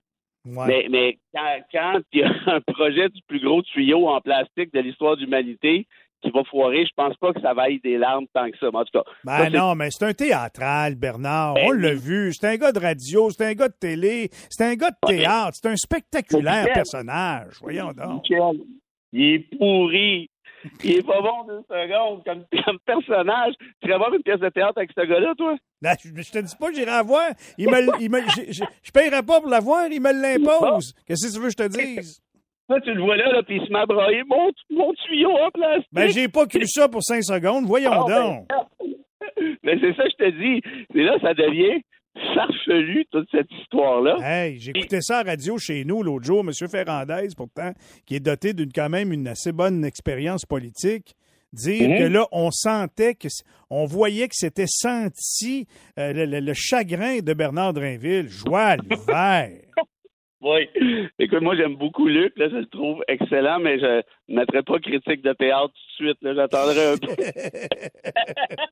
[0.45, 0.65] ouais.
[0.67, 4.73] Mais, mais quand, quand il y a un projet du plus gros tuyau en plastique
[4.73, 5.85] de l'histoire de l'humanité
[6.23, 8.67] qui va foirer, je pense pas que ça vaille des larmes tant que ça.
[8.73, 11.55] En tout cas, Ben ça, non, mais c'est un théâtral, Bernard.
[11.55, 12.31] Ben On l'a vu.
[12.33, 15.51] C'est un gars de radio, c'est un gars de télé, c'est un gars de théâtre,
[15.53, 17.55] c'est un spectaculaire personnage.
[17.61, 18.23] Voyons donc.
[19.11, 20.29] Il est pourri.
[20.83, 23.53] Il est pas bon deux secondes comme, comme personnage.
[23.81, 25.55] Tu irais voir une pièce de théâtre avec ce gars-là, toi?
[25.81, 27.29] Là, je, je te dis pas que j'irai la voir.
[27.57, 30.93] Il me, il me, je, je, je paierai pas pour la voir, il me l'impose.
[31.05, 32.19] Qu'est-ce que tu veux que je te dise?
[32.83, 34.23] Tu le vois là, là puis il se met à brailler.
[34.25, 35.87] Mon, mon tuyau en plastique.
[35.91, 37.65] Ben, j'ai pas cru ça pour cinq secondes.
[37.65, 38.47] Voyons Ah, ben, donc.
[39.63, 40.61] Mais c'est ça, que je te dis.
[40.95, 41.83] Et là, ça devient
[42.35, 44.17] farfelu, toute cette histoire-là.
[44.21, 46.51] Hey, écouté ça à radio chez nous l'autre jour, M.
[46.69, 47.71] Ferrandez, pourtant,
[48.05, 51.15] qui est doté d'une quand même une assez bonne expérience politique,
[51.53, 51.97] dire Mhm.
[51.97, 53.27] que là, on sentait que
[53.69, 55.67] on voyait que c'était senti
[55.99, 58.27] euh, le, le- le chagrin de Bernard Drainville.
[58.29, 59.49] Joie l'hiver.
[60.43, 60.67] Oui.
[61.19, 62.33] Écoute, moi, j'aime beaucoup Luc.
[62.37, 66.07] Là, je le trouve excellent, mais je ne mettrai pas critique de théâtre tout de
[66.09, 66.17] suite.
[66.21, 67.15] Là, j'attendrai un peu.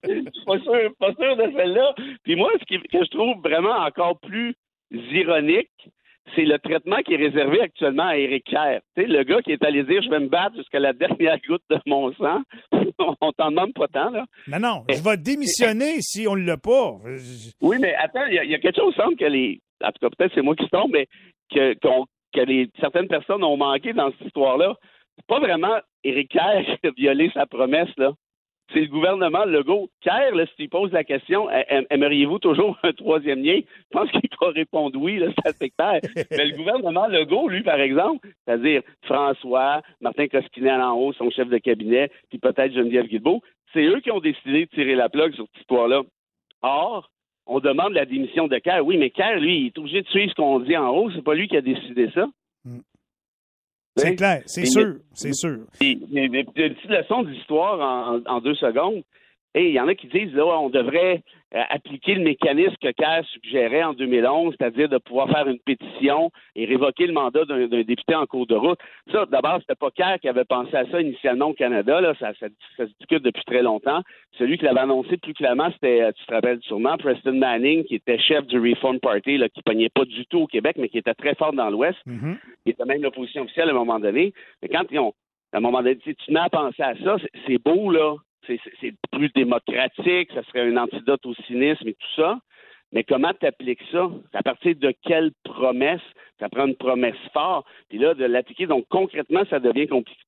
[0.03, 1.95] je suis pas sûr, pas sûr de celle-là.
[2.23, 4.53] Puis moi, ce qui- que je trouve vraiment encore plus
[4.91, 5.69] ironique,
[6.36, 8.79] c'est le traitement qui est réservé actuellement à Éric Kerr.
[8.95, 11.38] Tu sais, le gars qui est allé dire «Je vais me battre jusqu'à la dernière
[11.47, 12.41] goutte de mon sang»,
[13.21, 14.25] on t'en demande pas tant, là.
[14.47, 16.97] non, non, je vais démissionner si on ne l'a pas.
[17.62, 19.60] Oui, mais attends, il y, a- il y a quelque chose, semble que les.
[19.84, 21.07] En tout cas, peut-être c'est moi qui se tombe, mais
[21.54, 24.76] que, qu'on- que les, certaines personnes ont manqué dans cette histoire-là.
[25.18, 28.14] C'est pas vraiment Éric Kerr qui a violé sa promesse, là.
[28.74, 29.90] C'est le gouvernement Legault.
[30.00, 31.50] Kerr, là, s'il pose la question,
[31.90, 33.60] aimeriez-vous toujours un troisième lien?
[33.60, 35.28] Je pense qu'il va répondre oui, là,
[35.60, 36.00] c'est clair.
[36.32, 41.50] Mais le gouvernement Legault, lui, par exemple, c'est-à-dire François, Martin Koskinen en haut, son chef
[41.50, 43.42] de cabinet, puis peut-être Geneviève Guilbeault,
[43.74, 46.04] c'est eux qui ont décidé de tirer la plug sur cette histoire-là.
[46.62, 47.10] Or,
[47.54, 48.82] on demande la démission de Kerr.
[48.86, 51.12] Oui, mais Kerr, lui, il est obligé de suivre ce qu'on dit en haut.
[51.12, 52.28] C'est pas lui qui a décidé ça.
[53.98, 54.16] C'est Oui.
[54.16, 55.58] clair, c'est sûr, c'est sûr.
[55.82, 59.04] Une petite leçon d'histoire en deux secondes.
[59.54, 61.22] Et il y en a qui disent là, on devrait
[61.54, 66.32] euh, appliquer le mécanisme que Kerr suggérait en 2011, c'est-à-dire de pouvoir faire une pétition
[66.56, 68.80] et révoquer le mandat d'un député en cours de route.
[69.12, 72.00] Ça, d'abord, c'était pas Kerr qui avait pensé à ça initialement au Canada.
[72.00, 74.02] Là, ça, ça, ça se discute depuis très longtemps.
[74.38, 77.96] Celui qui l'avait annoncé plus clairement, c'était, euh, tu te rappelles sûrement, Preston Manning, qui
[77.96, 80.98] était chef du Reform Party, là, qui pognait pas du tout au Québec, mais qui
[81.00, 82.38] était très fort dans l'Ouest Mhm.
[82.64, 84.34] qui était même l'opposition officielle à un moment donné.
[84.62, 85.14] Mais quand ils ont,
[85.52, 88.16] à un moment donné, tu mets à penser à ça, c'est beau, là.
[88.47, 88.60] C'est-
[89.12, 92.39] plus démocratique, ça serait un antidote au cynisme et tout ça.
[92.91, 94.10] Mais comment tu appliques ça?
[94.34, 96.01] À partir de quelle promesse?
[96.39, 97.65] Ça prend une promesse forte.
[97.89, 100.21] Puis là, de l'appliquer, donc concrètement, ça devient compliqué.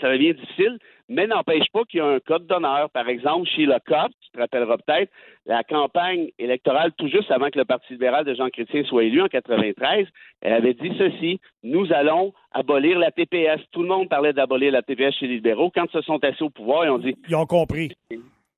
[0.00, 0.78] Ça devient difficile,
[1.08, 2.90] mais n'empêche pas qu'il y a un code d'honneur.
[2.90, 5.12] Par exemple, chez le COP, tu te rappelleras peut-être,
[5.46, 9.22] la campagne électorale, tout juste avant que le Parti libéral de Jean Chrétien soit élu
[9.22, 10.06] en 93,
[10.42, 13.60] elle avait dit ceci nous allons abolir la TPS.
[13.72, 15.70] Tout le monde parlait d'abolir la TPS chez les libéraux.
[15.74, 17.92] Quand ils se sont assis au pouvoir, ils ont dit Ils ont compris.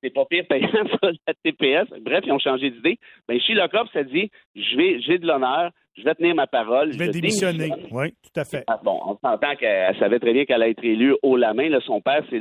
[0.01, 1.87] c'est pas pire payant sur la TPS.
[2.01, 2.97] Bref, ils ont changé d'idée.
[3.27, 6.91] Ben, chez Locop, ça dit, je vais, j'ai de l'honneur, je vais tenir ma parole.
[6.93, 7.69] Je vais démissionner.
[7.69, 7.87] démissionne.
[7.91, 8.63] Oui, tout à fait.
[8.67, 11.69] Ah, bon, on s'entend qu'elle savait très bien qu'elle allait être élue haut la main.
[11.69, 12.39] Là, son père, c'est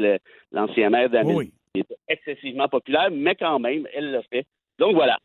[0.52, 1.36] l'ancien maire d'Amérique.
[1.36, 1.52] Oui.
[1.74, 4.46] Il était excessivement populaire, mais quand même, elle l'a fait.
[4.78, 5.18] Donc voilà.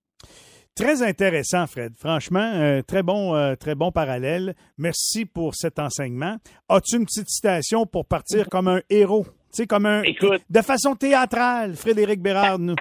[0.76, 1.94] Très intéressant, Fred.
[1.98, 4.56] Franchement, euh, très bon, euh, très bon parallèle.
[4.80, 6.38] Merci pour cet enseignement.
[6.68, 9.26] As-tu une petite citation pour partir comme un héros?
[9.54, 10.02] Tu sais, comme un.
[10.02, 10.42] Écoute.
[10.50, 12.76] De façon théâtrale, Frédéric Bérard, nous.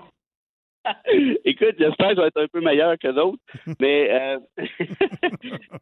[1.44, 3.38] Écoute, j'espère que je vais être un peu meilleur que d'autres,
[3.80, 4.38] mais euh,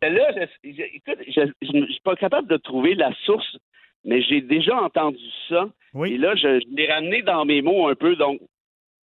[0.03, 0.33] là,
[0.63, 3.57] je, je- écoute, je ne suis pas capable de trouver la source,
[4.05, 5.69] mais j'ai déjà entendu ça.
[5.95, 6.13] Oui.
[6.15, 8.41] Et là, je, je l'ai ramené dans mes mots un peu, donc.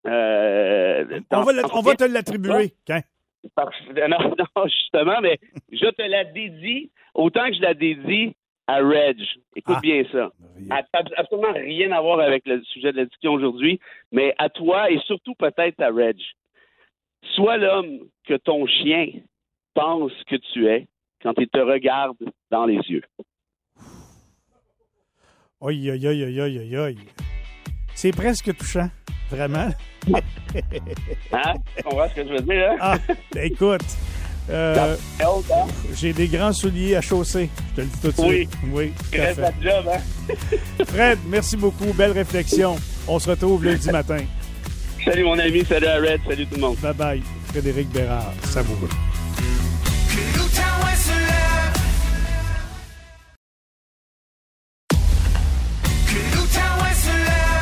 [0.08, 2.74] euh, On va, le- on va te l'attribuer.
[4.10, 4.18] Non,
[4.56, 5.40] non, justement, mais
[5.72, 8.36] je te la dédie autant que je la dédie
[8.68, 9.18] à Reg.
[9.56, 9.82] Écoute Ah.
[9.82, 10.32] bien ça.
[10.72, 13.80] A- ab- Absolument rien à voir avec le sujet de la discussion aujourd'hui,
[14.12, 16.18] mais à toi et surtout peut-être à Reg.
[17.36, 19.08] Sois l'homme que ton chien
[19.74, 20.88] pense que tu es
[21.22, 22.18] quand il te regarde
[22.52, 23.04] dans les yeux.
[25.62, 26.98] Aïe, aïe, aïe, aïe, aïe, aïe, aïe.
[27.96, 28.88] C'est presque touchant.
[29.30, 29.70] Vraiment.
[31.32, 31.54] Hein?
[31.76, 32.72] Tu comprends ce que je veux dire?
[32.74, 32.78] Hein?
[32.80, 32.98] Ah,
[33.34, 33.82] ben, écoute.
[34.50, 34.96] Euh?
[35.96, 37.50] J'ai des grands souliers à chausser.
[37.72, 38.50] Je te le dis tout de suite.
[38.72, 38.94] Oui.
[39.12, 39.54] tout à fait.
[39.62, 40.34] job, hein?
[40.88, 41.94] Fred, merci beaucoup.
[41.94, 42.76] Belle réflexion.
[43.08, 44.20] On se retrouve lundi matin.
[45.04, 46.78] Salut mon ami, salut à Red, salut tout le monde.
[46.78, 47.22] Bye bye.
[47.48, 48.34] Frédéric Bérard.
[48.44, 48.90] Savoureux.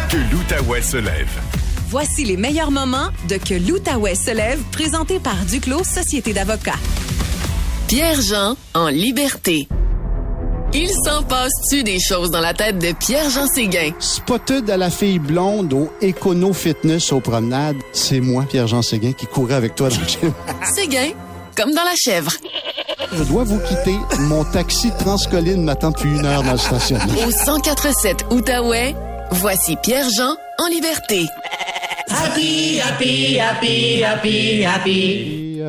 [0.10, 1.63] Que l'Outaouais se lève.
[1.94, 6.80] Voici les meilleurs moments de Que l'Outaouais se lève, présenté par Duclos Société d'avocats.
[7.88, 9.68] Pierre-Jean en liberté.
[10.74, 13.92] Il s'en passe-tu des choses dans la tête de Pierre-Jean Séguin?
[14.00, 19.28] Spotted à la fille blonde au Econo Fitness aux promenades, c'est moi, Pierre-Jean Séguin, qui
[19.28, 20.34] courais avec toi dans le gym.
[20.74, 21.12] Séguin,
[21.56, 22.32] comme dans la chèvre.
[23.16, 23.96] Je dois vous quitter.
[24.22, 27.14] Mon taxi Transcolline m'attend depuis une heure dans le stationnement.
[27.24, 28.96] Au 1047 Outaouais,
[29.30, 31.28] voici Pierre-Jean en liberté.
[32.10, 32.80] Happy,
[33.40, 35.62] happy, happy.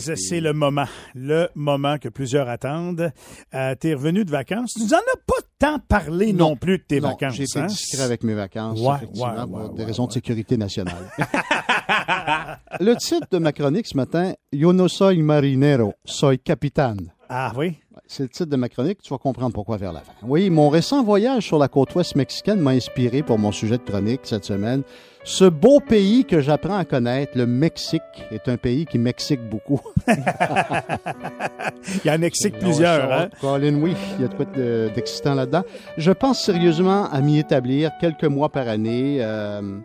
[0.00, 3.12] C'est c'est le moment, le moment que plusieurs attendent.
[3.54, 4.72] Euh, T'es revenu de vacances.
[4.74, 7.34] Tu nous en as pas tant parlé non, plus de tes Non, vacances.
[7.34, 7.66] J'ai été hein?
[7.66, 10.08] discret avec mes vacances, Ouais, effectivement, ouais, pour ouais, des ouais, raisons ouais.
[10.08, 11.10] de sécurité nationale.
[12.80, 17.12] le titre de ma chronique ce matin, Yo no soy marinero, soy capitane.
[17.28, 17.76] Ah oui?
[18.08, 20.12] C'est le titre de ma chronique, tu vas comprendre pourquoi vers la fin.
[20.22, 23.82] Oui, mon récent voyage sur la côte ouest mexicaine m'a inspiré pour mon sujet de
[23.82, 24.82] chronique cette semaine.
[25.24, 29.80] Ce beau pays que j'apprends à connaître, le Mexique, est un pays qui m'excite beaucoup.
[30.06, 33.12] Il y en existe plusieurs.
[33.12, 33.28] Hein?
[33.40, 35.62] Colin, oui, il y a de quoi de- d'excitant là-dedans.
[35.96, 39.18] Je pense sérieusement à m'y établir quelques mois par année.
[39.20, 39.78] euh,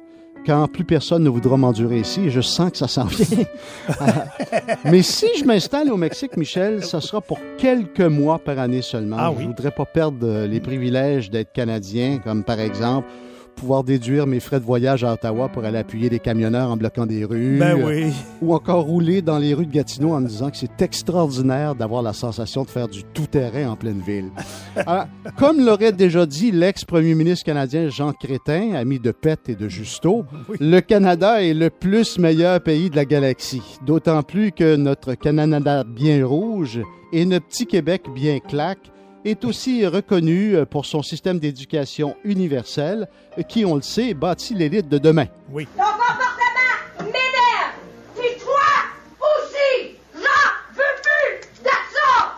[0.46, 3.46] quand plus personne ne voudra m'endurer ici, et je sens que ça s'en vient.
[4.86, 9.18] Mais si je m'installe au Mexique, Michel, ça sera pour quelques mois par année seulement.
[9.20, 9.48] Ah je oui?
[9.48, 13.08] voudrais pas perdre euh, les privilèges d'être Canadien, comme par exemple
[13.56, 17.06] pouvoir déduire mes frais de voyage à Ottawa pour aller appuyer les camionneurs en bloquant
[17.06, 17.58] des rues.
[17.60, 18.12] Ben oui.
[18.42, 22.02] Ou encore rouler dans les rues de Gatineau en me disant que c'est extraordinaire d'avoir
[22.02, 24.30] la sensation de faire du tout-terrain en pleine ville.
[24.76, 25.06] Alors,
[25.38, 30.26] comme l'aurait déjà dit l'ex-premier ministre canadien Jean Crétin, ami de Pet et de Justo,
[30.60, 33.62] le Canada est le plus meilleur pays de la galaxie.
[33.86, 36.82] D'autant plus que notre Canada bien rouge
[37.14, 38.92] et notre petit Québec bien claque
[39.26, 43.08] est aussi reconnu euh, pour son système d'éducation universel
[43.48, 45.28] qui, on le sait, bâtit l'élite de demain.
[45.52, 45.68] Oui.
[45.78, 47.76] Ton comportement m'énerve.
[48.16, 48.62] Puis toi
[49.20, 52.34] aussi, j'en veux plus de ça.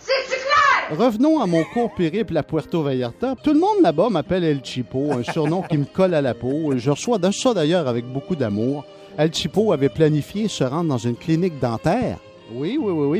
[0.00, 0.98] C'est-tu clair?
[0.98, 3.34] Revenons à mon court périple à Puerto Vallarta.
[3.42, 6.72] Tout le monde là-bas m'appelle El Chipo, un surnom qui me colle à la peau.
[6.76, 8.84] Je reçois de ça d'ailleurs avec beaucoup d'amour.
[9.16, 12.18] El Chipo avait planifié se rendre dans une clinique dentaire.
[12.52, 13.18] Oui, oui, oui, oui,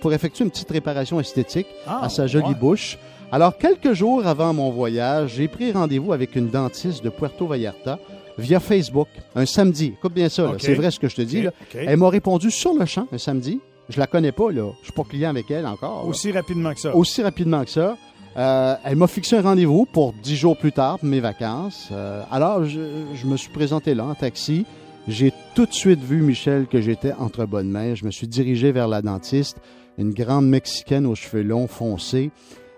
[0.00, 2.54] Pour oui, effectuer une petite réparation esthétique Ah, à sa jolie ouais.
[2.54, 2.98] bouche.
[3.30, 7.98] Alors, quelques jours avant mon voyage, j'ai pris rendez-vous avec une dentiste de Puerto Vallarta
[8.36, 9.94] via Facebook, un samedi.
[9.96, 11.42] Écoute bien ça, c'est vrai ce que je te dis.
[11.42, 11.50] Là.
[11.74, 13.60] Elle m'a répondu sur le champ un samedi.
[13.88, 14.70] Je la connais pas, là.
[14.80, 16.02] Je suis pas client avec elle encore.
[16.04, 16.94] là Aussi rapidement que ça.
[16.96, 17.96] aussi rapidement que ça.
[18.36, 21.88] Euh, elle m'a fixé un rendez-vous pour dix jours plus tard pour mes vacances.
[21.92, 22.80] Euh, alors, je,
[23.14, 24.64] je me suis présenté là en taxi.
[25.08, 27.94] J'ai tout de suite vu, Michel, que j'étais entre bonnes mains.
[27.94, 29.58] Je me suis dirigé vers la dentiste,
[29.98, 32.30] une grande Mexicaine aux cheveux longs foncés.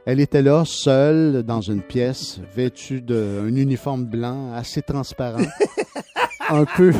[0.06, 5.44] Elle était là, seule, dans une pièce, vêtue d'un uniforme blanc assez transparent,
[6.48, 6.92] un peu,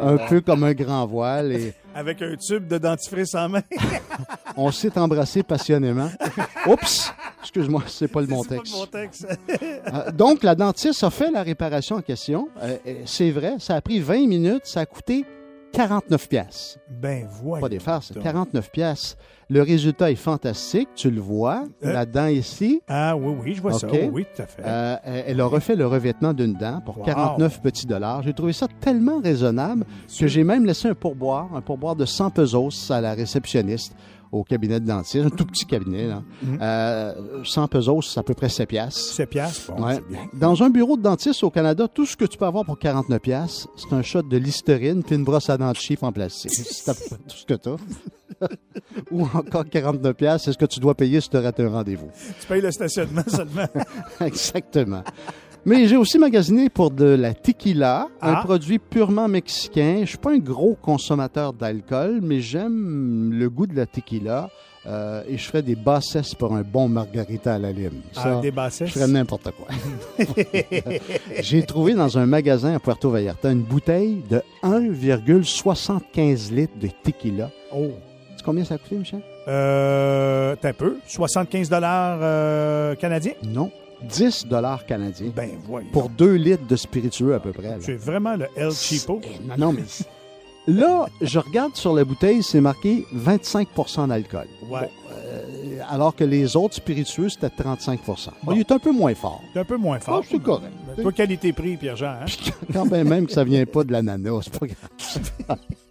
[0.00, 1.52] un peu comme un grand voile.
[1.52, 3.62] Et Avec un tube de dentifrice en main.
[4.56, 6.10] on s'est embrassé passionnément.
[6.66, 7.12] Oups!
[7.40, 8.72] Excuse-moi, c'est pas le bon C'est pas texte.
[8.72, 9.26] le bon texte.
[9.62, 12.48] Euh, donc, la dentiste a fait la réparation en question.
[12.62, 15.24] Euh, euh, c'est vrai, ça a pris 20 minutes, ça a coûté
[15.72, 16.78] 49 pièces.
[16.88, 17.60] ben, voyons.
[17.62, 18.22] Pas des farces, donc.
[18.22, 19.16] 49 pièces.
[19.50, 21.92] Le résultat est fantastique, tu le vois, Euh.
[21.92, 22.80] la dent ici.
[22.88, 23.86] Ah oui, oui, je vois ça.
[23.86, 23.92] OK.
[23.94, 24.62] Oui, oui, tout à fait.
[24.64, 27.04] Euh, elle a refait le revêtement d'une dent pour Wow.
[27.04, 28.22] 49 petits dollars.
[28.22, 29.84] J'ai trouvé ça tellement raisonnable
[30.18, 33.94] que j'ai même laissé un pourboire, un pourboire de 100 pesos à la réceptionniste
[34.32, 36.08] au cabinet de dentiste, un tout petit cabinet.
[36.08, 36.22] Là.
[36.60, 38.98] Euh, 100 pesos, c'est à peu près 7 piastres.
[39.14, 39.94] 7 piastres, bon, Ouais.
[39.94, 40.26] c'est bien.
[40.32, 43.20] Dans un bureau de dentiste au Canada, tout ce que tu peux avoir pour 49
[43.20, 46.50] pièces, c'est un shot de Listerine puis une brosse à dents de chiffre en plastique.
[46.54, 47.76] C'est tout ce que tu as.
[49.12, 52.08] Ou encore 49 pièces, c'est ce que tu dois payer si tu rates un rendez-vous.
[52.40, 53.66] Tu payes le stationnement seulement.
[54.20, 55.02] Exactement.
[55.66, 58.42] Mais j'ai aussi magasiné pour de la tequila, un Ah.
[58.44, 60.00] produit purement mexicain.
[60.02, 64.50] Je suis pas un gros consommateur d'alcool, mais j'aime le goût de la tequila
[64.86, 68.02] euh, et je ferais des bassesses pour un bon margarita à la lime.
[68.16, 68.88] Ah, des bassesses?
[68.88, 69.66] Je ferais n'importe quoi.
[71.40, 77.50] j'ai trouvé dans un magasin à Puerto Vallarta une bouteille de 1,75 litres de tequila.
[77.74, 77.86] Oh.
[78.44, 79.22] Combien ça a coûté, Michel?
[79.48, 80.98] Euh, t'as un peu.
[81.06, 83.32] 75 dollars euh, canadiens?
[83.42, 83.70] Non.
[84.02, 85.32] 10 dollars canadiens.
[85.34, 85.88] Ben, voyons.
[85.92, 87.78] Pour 2 litres de spiritueux à peu près.
[87.78, 89.20] Tu es vraiment le El Cheapo.
[89.46, 89.82] Non, non, mais
[90.66, 94.46] là, je regarde sur la bouteille, c'est marqué 25% d'alcool.
[94.68, 94.90] Ouais.
[95.10, 99.42] Euh, alors que les autres spiritueux, c'était 35% Bon, Il est un peu moins fort.
[99.54, 100.20] C'est un peu moins fort.
[100.22, 100.72] Ah, c'est correct.
[101.00, 102.16] Toi, qualité-prix, Pierre-Jean.
[102.22, 102.26] Hein?
[102.72, 105.58] Quand bien même que ça vient pas de l'ananas, c'est pas grave.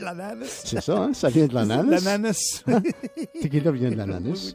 [0.00, 0.62] L'ananas.
[0.64, 1.10] C'est ça, hein?
[1.12, 2.04] Ça vient de l'ananas.
[2.04, 2.64] L'ananas.
[3.42, 4.54] Tequila vient de l'ananas.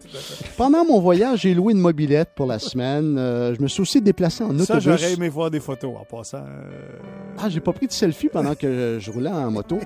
[0.58, 3.18] Pendant mon voyage, j'ai loué une mobilette pour la semaine.
[3.18, 4.84] Euh, je me suis aussi déplacé en Ça, autobus.
[4.84, 6.38] j'aurais aimé voir des photos en passant.
[6.38, 6.98] euh,
[7.38, 9.80] Ah, j'ai pas pris de selfie pendant que je roulais en moto.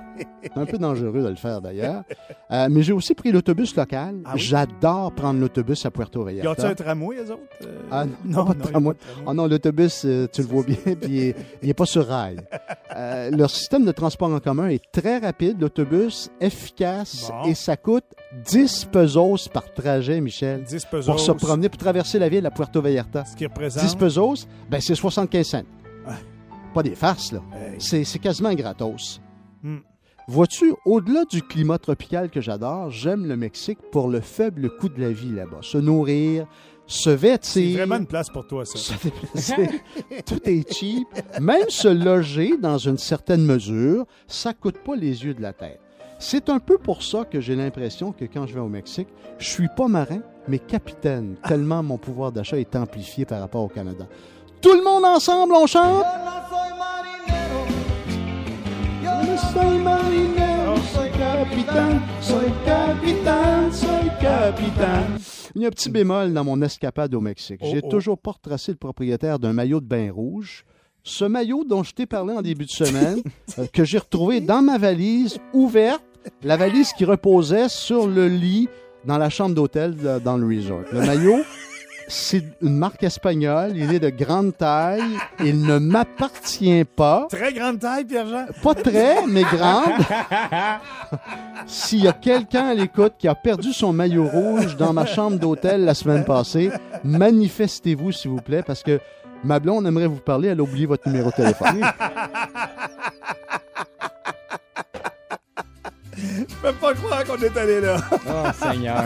[0.43, 2.03] C'est un peu dangereux de le faire d'ailleurs.
[2.51, 4.15] Euh, mais j'ai aussi pris l'autobus local.
[4.25, 4.39] Ah oui?
[4.39, 6.67] J'adore prendre l'autobus à Puerto Y a-tu Vallarta.
[6.69, 7.41] un tramway, eux autres?
[7.91, 8.93] Ah non, pas de y a tramway.
[8.93, 9.25] pas de tramway.
[9.27, 12.37] Ah non, l'autobus, tu le vois bien, puis il est- il est pas sur rail.
[13.31, 17.49] Leur système de transport en commun est très rapide, l'autobus, efficace, Bon.
[17.49, 18.05] et ça coûte
[18.45, 20.63] 10 pesos par trajet, Michel.
[20.63, 21.05] 10 pesos.
[21.11, 23.25] Pour se promener, pour traverser la ville à Puerto Vallarta.
[23.25, 23.83] Ce qui représente?
[23.83, 25.63] 10 pesos, ben c'est 75 cents.
[26.73, 27.41] Pas des farces, là.
[27.55, 27.75] Hey.
[27.79, 29.19] C'est c'est quasiment gratos.
[29.63, 29.77] Hmm.
[30.27, 34.99] Vois-tu, au-delà du climat tropical que j'adore, j'aime le Mexique pour le faible coût de
[35.01, 35.59] la vie là-bas.
[35.61, 36.45] Se nourrir,
[36.87, 37.77] se C'est vêtir.
[37.77, 38.77] vraiment une place pour toi, ça.
[38.77, 39.81] se déplacer.
[40.25, 41.07] Tout est cheap.
[41.39, 45.79] Même se loger dans une certaine mesure, ça coûte pas les yeux de la tête.
[46.19, 49.07] C'est un peu pour ça que j'ai l'impression que quand je vais au Mexique,
[49.37, 53.67] je suis pas marin, mais capitaine, tellement mon pouvoir d'achat est amplifié par rapport au
[53.67, 54.07] Canada.
[54.61, 56.03] Tout le monde ensemble, on chante?
[59.03, 65.19] Yo soy marinero, soy capitaine, soy capitaine, soy capitaine.
[65.57, 67.61] Il y a un petit bémol dans mon escapade au Mexique.
[67.63, 67.89] Oh, J'ai oh.
[67.89, 70.63] toujours pas retracé le propriétaire d'un maillot de bain rouge.
[71.01, 73.23] Ce maillot dont je t'ai parlé en début de semaine,
[73.57, 76.03] euh, que j'ai retrouvé dans ma valise ouverte,
[76.43, 78.69] la valise qui reposait sur le lit
[79.05, 80.83] dans la chambre d'hôtel dans le resort.
[80.91, 81.39] Le maillot,
[82.07, 85.03] c'est une marque espagnole, il est de grande taille,
[85.39, 87.27] il ne m'appartient pas.
[87.29, 88.45] Très grande taille, Pierre-Jean?
[88.63, 89.93] Pas très, mais grande.
[91.65, 95.37] S'il y a quelqu'un à l'écoute qui a perdu son maillot rouge dans ma chambre
[95.37, 96.71] d'hôtel la semaine passée,
[97.03, 98.99] manifestez-vous, s'il vous plaît, parce que
[99.43, 101.85] ma blonde aimerait vous parler, elle a oublié votre numéro de téléphone.
[106.17, 107.97] Je peux pas croire qu'on est allé là.
[108.11, 109.03] Oh, Seigneur.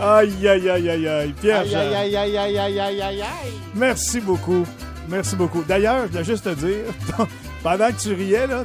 [0.00, 1.32] Aïe, aïe, aïe, aïe, aïe.
[1.40, 1.78] Pierre-Jean.
[1.78, 3.52] Aïe, aïe, aïe, aïe, aïe, aïe, aïe, aïe.
[3.74, 4.64] Merci beaucoup.
[5.08, 5.62] Merci beaucoup.
[5.66, 6.84] D'ailleurs, je voulais juste te dire,
[7.16, 7.26] ton-
[7.62, 8.64] pendant que tu riais, là,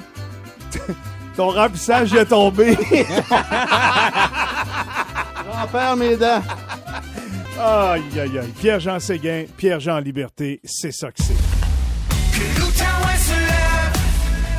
[1.35, 2.77] ton remplissage est tombé.
[5.45, 6.41] J'en perds mes dents.
[7.59, 8.53] aïe, aïe, aïe.
[8.59, 11.33] Pierre-Jean Séguin, Pierre-Jean Liberté, c'est ça que c'est.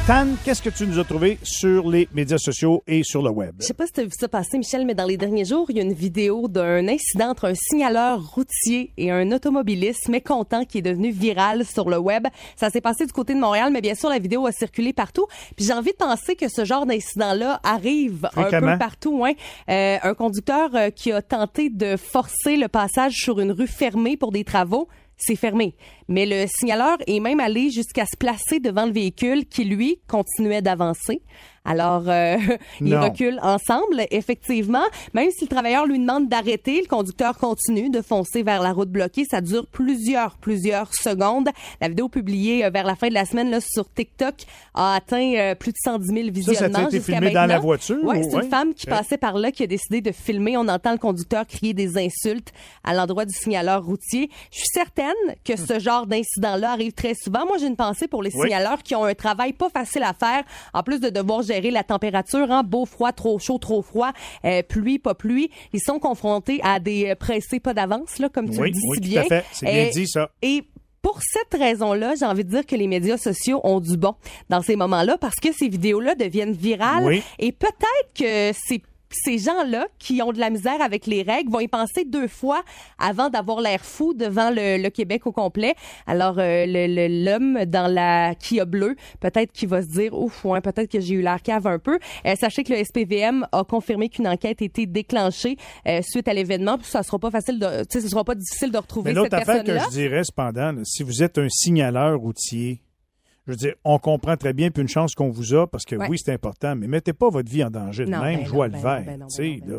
[0.07, 3.57] Tan, qu'est-ce que tu nous as trouvé sur les médias sociaux et sur le web?
[3.59, 5.67] Je sais pas si tu as vu ça passer, Michel, mais dans les derniers jours,
[5.69, 10.65] il y a une vidéo d'un incident entre un signaleur routier et un automobiliste mécontent
[10.65, 12.29] qui est devenu viral sur le web.
[12.55, 15.27] Ça s'est passé du côté de Montréal, mais bien sûr, la vidéo a circulé partout.
[15.57, 19.25] Puis j'ai envie de penser que ce genre d'incident-là arrive un peu partout.
[19.25, 19.33] Hein.
[19.69, 24.17] Euh, un conducteur euh, qui a tenté de forcer le passage sur une rue fermée
[24.17, 24.87] pour des travaux.
[25.17, 25.75] C'est fermé.
[26.09, 30.63] Mais le signaleur est même allé jusqu'à se placer devant le véhicule qui, lui, continuait
[30.63, 31.23] d'avancer.
[31.67, 32.37] Alors, euh,
[32.81, 34.85] ils reculent ensemble, effectivement.
[35.15, 38.89] Même si le travailleur lui demande d'arrêter, le conducteur continue de foncer vers la route
[38.91, 39.25] bloquée.
[39.31, 41.49] Ça dure plusieurs, plusieurs secondes.
[41.81, 44.35] La vidéo publiée euh, vers la fin de la semaine là, sur TikTok
[44.75, 47.59] a atteint euh, plus de 110 000 Ça, visionnements ça a été filmé dans la
[47.59, 48.03] voiture?
[48.05, 48.97] Ouais, ou- c'est une femme qui Ok.
[48.97, 50.57] passait par là qui a décidé de filmer.
[50.57, 52.53] On entend le conducteur crier des insultes
[52.85, 54.31] à l'endroit du signaleur routier.
[54.53, 55.13] Je suis certaine
[55.45, 57.45] que ce genre d'incident-là arrive très souvent.
[57.47, 58.43] Moi, j'ai une pensée pour les Oui.
[58.49, 61.83] signaleurs qui ont un travail pas facile à faire, en plus de devoir gérer la
[61.85, 64.13] température, hein, beau, froid, trop chaud, trop froid,
[64.45, 65.51] euh, pluie, pas pluie.
[65.73, 68.81] Ils sont confrontés à des euh, pressés pas d'avance, là, comme tu Oui, le dis
[68.89, 69.23] oui, si tout bien.
[69.23, 69.45] à fait.
[69.53, 70.31] C'est bien Et- dit, ça.
[70.43, 70.65] Et
[71.03, 74.15] pour cette raison-là, j'ai envie de dire que les médias sociaux ont du bon
[74.49, 77.23] dans ces moments-là parce que ces vidéos-là deviennent virales Oui.
[77.39, 81.61] et peut-être que c'est ces gens-là qui ont de la misère avec les règles vont
[81.61, 82.63] y penser deux fois
[82.99, 85.75] avant d'avoir l'air fou devant le, le Québec au complet.
[86.07, 90.91] Alors euh, l'homme dans la Kia bleue, peut-être qu'il va se dire ouf, ouais, peut-être
[90.91, 91.99] que j'ai eu l'air cave un peu.
[92.27, 96.35] Euh, sachez que le SPVM a confirmé qu'une enquête a été déclenchée euh, suite à
[96.35, 96.79] l'événement.
[96.79, 99.37] Puis ça sera pas facile de, ce sera pas difficile de retrouver Mais cette l'autre
[99.37, 99.87] affaire que personne-là.
[99.91, 102.81] je dirais, cependant, si vous êtes un signaleur routier,
[103.47, 105.97] je veux dire, on comprend très bien, puis une chance qu'on vous a, parce que
[105.97, 106.07] Ouais.
[106.09, 108.69] oui, c'est important, mais mettez pas votre vie en danger de Non, même, ben jouez
[108.69, 109.03] le vert.
[109.07, 109.79] ben non, tu ben là.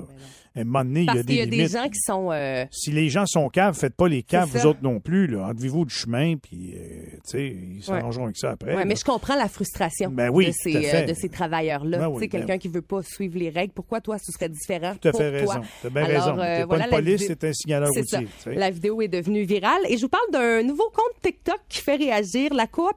[0.56, 1.72] À un moment donné, il y a y des a des limites.
[1.72, 4.80] gens qui sont euh, Si les gens sont caves, faites pas les caves, vous autres
[4.82, 5.28] non plus.
[5.28, 5.50] Là.
[5.50, 6.80] Enlevez-vous du chemin, puis euh,
[7.12, 7.46] tu sais,
[7.76, 8.72] ils s'arrangeront avec ça après.
[8.72, 8.86] Ouais, là.
[8.86, 12.00] mais je comprends la frustration Ben oui, de ces, euh, de ces travailleurs-là.
[12.00, 12.60] Ben tu oui, ben quelqu'un oui.
[12.60, 15.20] qui veut pas suivre les règles, pourquoi toi, ce serait différent fait toi?
[15.20, 15.62] raison.
[15.92, 16.68] Bien Alors, raison.
[16.68, 18.28] pas une police, c'est un signaleur routier.
[18.42, 18.52] tu.
[18.56, 19.82] La vidéo est devenue virale.
[19.90, 22.52] Et je vous parle d'un nouveau compte TikTok qui fait réagir.
[22.56, 22.96] La coop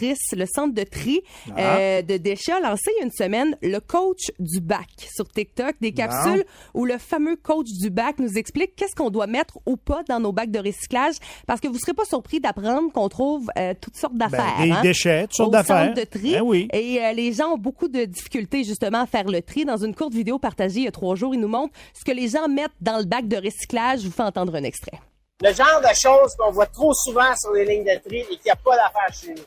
[0.00, 1.22] Le centre de tri
[1.56, 1.76] Ah.
[1.78, 5.26] euh, de déchets, a lancé il y a une semaine le coach du bac sur
[5.28, 5.76] TikTok.
[5.80, 6.44] Des capsules
[6.74, 10.20] où le fameux coach du bac nous explique qu'est-ce qu'on doit mettre ou pas dans
[10.20, 11.14] nos bacs de recyclage.
[11.46, 14.54] Parce que vous serez pas surpris d'apprendre qu'on trouve euh, toutes sortes d'affaires.
[14.58, 15.86] Ben, des hein, déchets, toutes sortes au d'affaires.
[15.94, 16.32] centre de tri.
[16.32, 16.68] Ben oui.
[16.72, 19.64] Et euh, les gens ont beaucoup de difficultés justement à faire le tri.
[19.64, 22.12] Dans une courte vidéo partagée il y a trois jours, ils nous montrent ce que
[22.12, 24.00] les gens mettent dans le bac de recyclage.
[24.00, 24.98] Je vous fais entendre un extrait.
[25.42, 28.40] Le genre de choses qu'on voit trop souvent sur les lignes de tri et qu'il
[28.46, 29.42] n'y a pas d'affaires chez nous.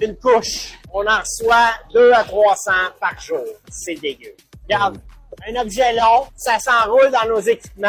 [0.00, 0.78] Une couche.
[0.92, 2.70] On en reçoit 2 à 300
[3.00, 3.44] par jour.
[3.68, 4.34] C'est dégueu.
[4.64, 4.98] Regarde,
[5.46, 7.88] un objet long, ça s'enroule dans nos équipements,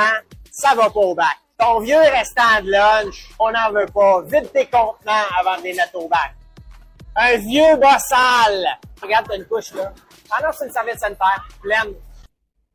[0.52, 1.38] ça va pas au bac.
[1.58, 4.22] Ton vieux restant de lunch, on n'en veut pas.
[4.24, 6.34] Vide tes contenants avant de les mettre au bac.
[7.16, 8.66] Un vieux bossal.
[9.02, 9.94] Regarde, t'as une couche là.
[10.32, 11.94] Ah non, c'est une serviette sanitaire pleine.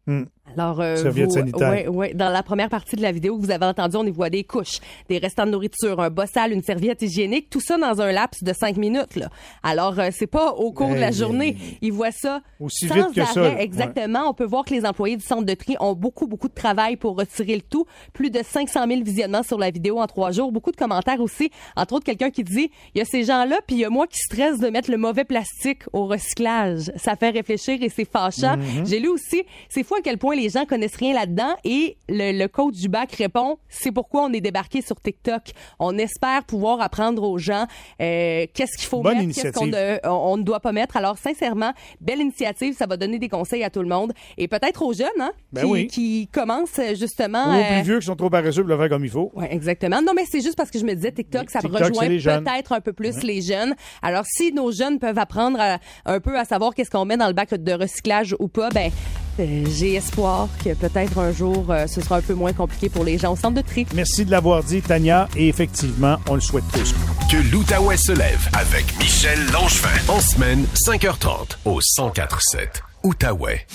[0.07, 0.25] Hmm.
[0.57, 0.97] Alors, euh,
[1.27, 1.33] vous-
[1.71, 4.11] ouais, ouais, dans la première partie de la vidéo que vous avez entendue, on y
[4.11, 4.79] voit des couches,
[5.09, 8.53] des restants de nourriture, un bossal, une serviette hygiénique, tout ça dans un laps de
[8.53, 9.17] cinq minutes.
[9.17, 9.29] Là.
[9.63, 11.57] Alors, euh, c'est pas au cours de la journée.
[11.83, 13.55] Ils voient ça Aussi sans vite que ça, arrêt.
[13.55, 13.63] là.
[13.63, 14.29] Exactement.
[14.29, 16.97] On peut voir que les employés du centre de tri ont beaucoup, beaucoup de travail
[16.97, 17.87] pour retirer le tout.
[18.13, 20.53] Plus de 500 000 visionnements sur la vidéo en trois jours.
[20.53, 21.51] Beaucoup de commentaires aussi.
[21.77, 24.07] Entre autres, quelqu'un qui dit, il y a ces gens-là, puis il y a moi
[24.07, 26.93] qui stresse de mettre le mauvais plastique au recyclage.
[26.97, 28.57] Ça fait réfléchir et c'est fâchant.
[28.57, 28.87] Mm-hmm.
[28.89, 32.33] J'ai lu aussi, c'est fou à quel point les gens connaissent rien là-dedans et le,
[32.39, 35.43] le coach du bac répond, c'est pourquoi on est débarqué sur TikTok.
[35.79, 37.67] On espère pouvoir apprendre aux gens
[38.01, 40.97] euh, qu'est-ce qu'il faut Bonne mettre, qu'est-ce qu'on ne, on, ne doit pas mettre.
[40.97, 42.75] Alors, sincèrement, belle initiative.
[42.77, 45.63] Ça va donner des conseils à tout le monde et peut-être aux jeunes, hein, Ben
[45.63, 45.87] qui, oui.
[45.87, 47.47] qui commencent euh, justement.
[47.47, 49.31] Ou aux euh, plus vieux qui sont trop paresseux pour le faire comme il faut.
[49.35, 50.01] Ouais, exactement.
[50.03, 52.73] Non, mais c'est juste parce que je me disais TikTok, ça TikTok, rejoint les peut-être
[52.73, 53.75] un peu plus les jeunes.
[54.03, 57.27] Alors, si nos jeunes peuvent apprendre à- un peu à savoir qu'est-ce qu'on met dans
[57.29, 61.87] le bac de recyclage ou pas, ben euh, j'ai espoir que peut-être un jour euh,
[61.87, 63.87] ce sera un peu moins compliqué pour les gens au centre de tri.
[63.95, 66.95] Merci de l'avoir dit, Tania, et effectivement, on le souhaite tous.
[67.31, 69.89] Que l'Outaouais se lève avec Michel Langevin.
[70.09, 73.67] En semaine, 5h30 au 1047 Outaouais.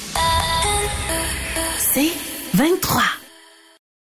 [1.93, 2.11] C'est
[2.53, 3.18] 23.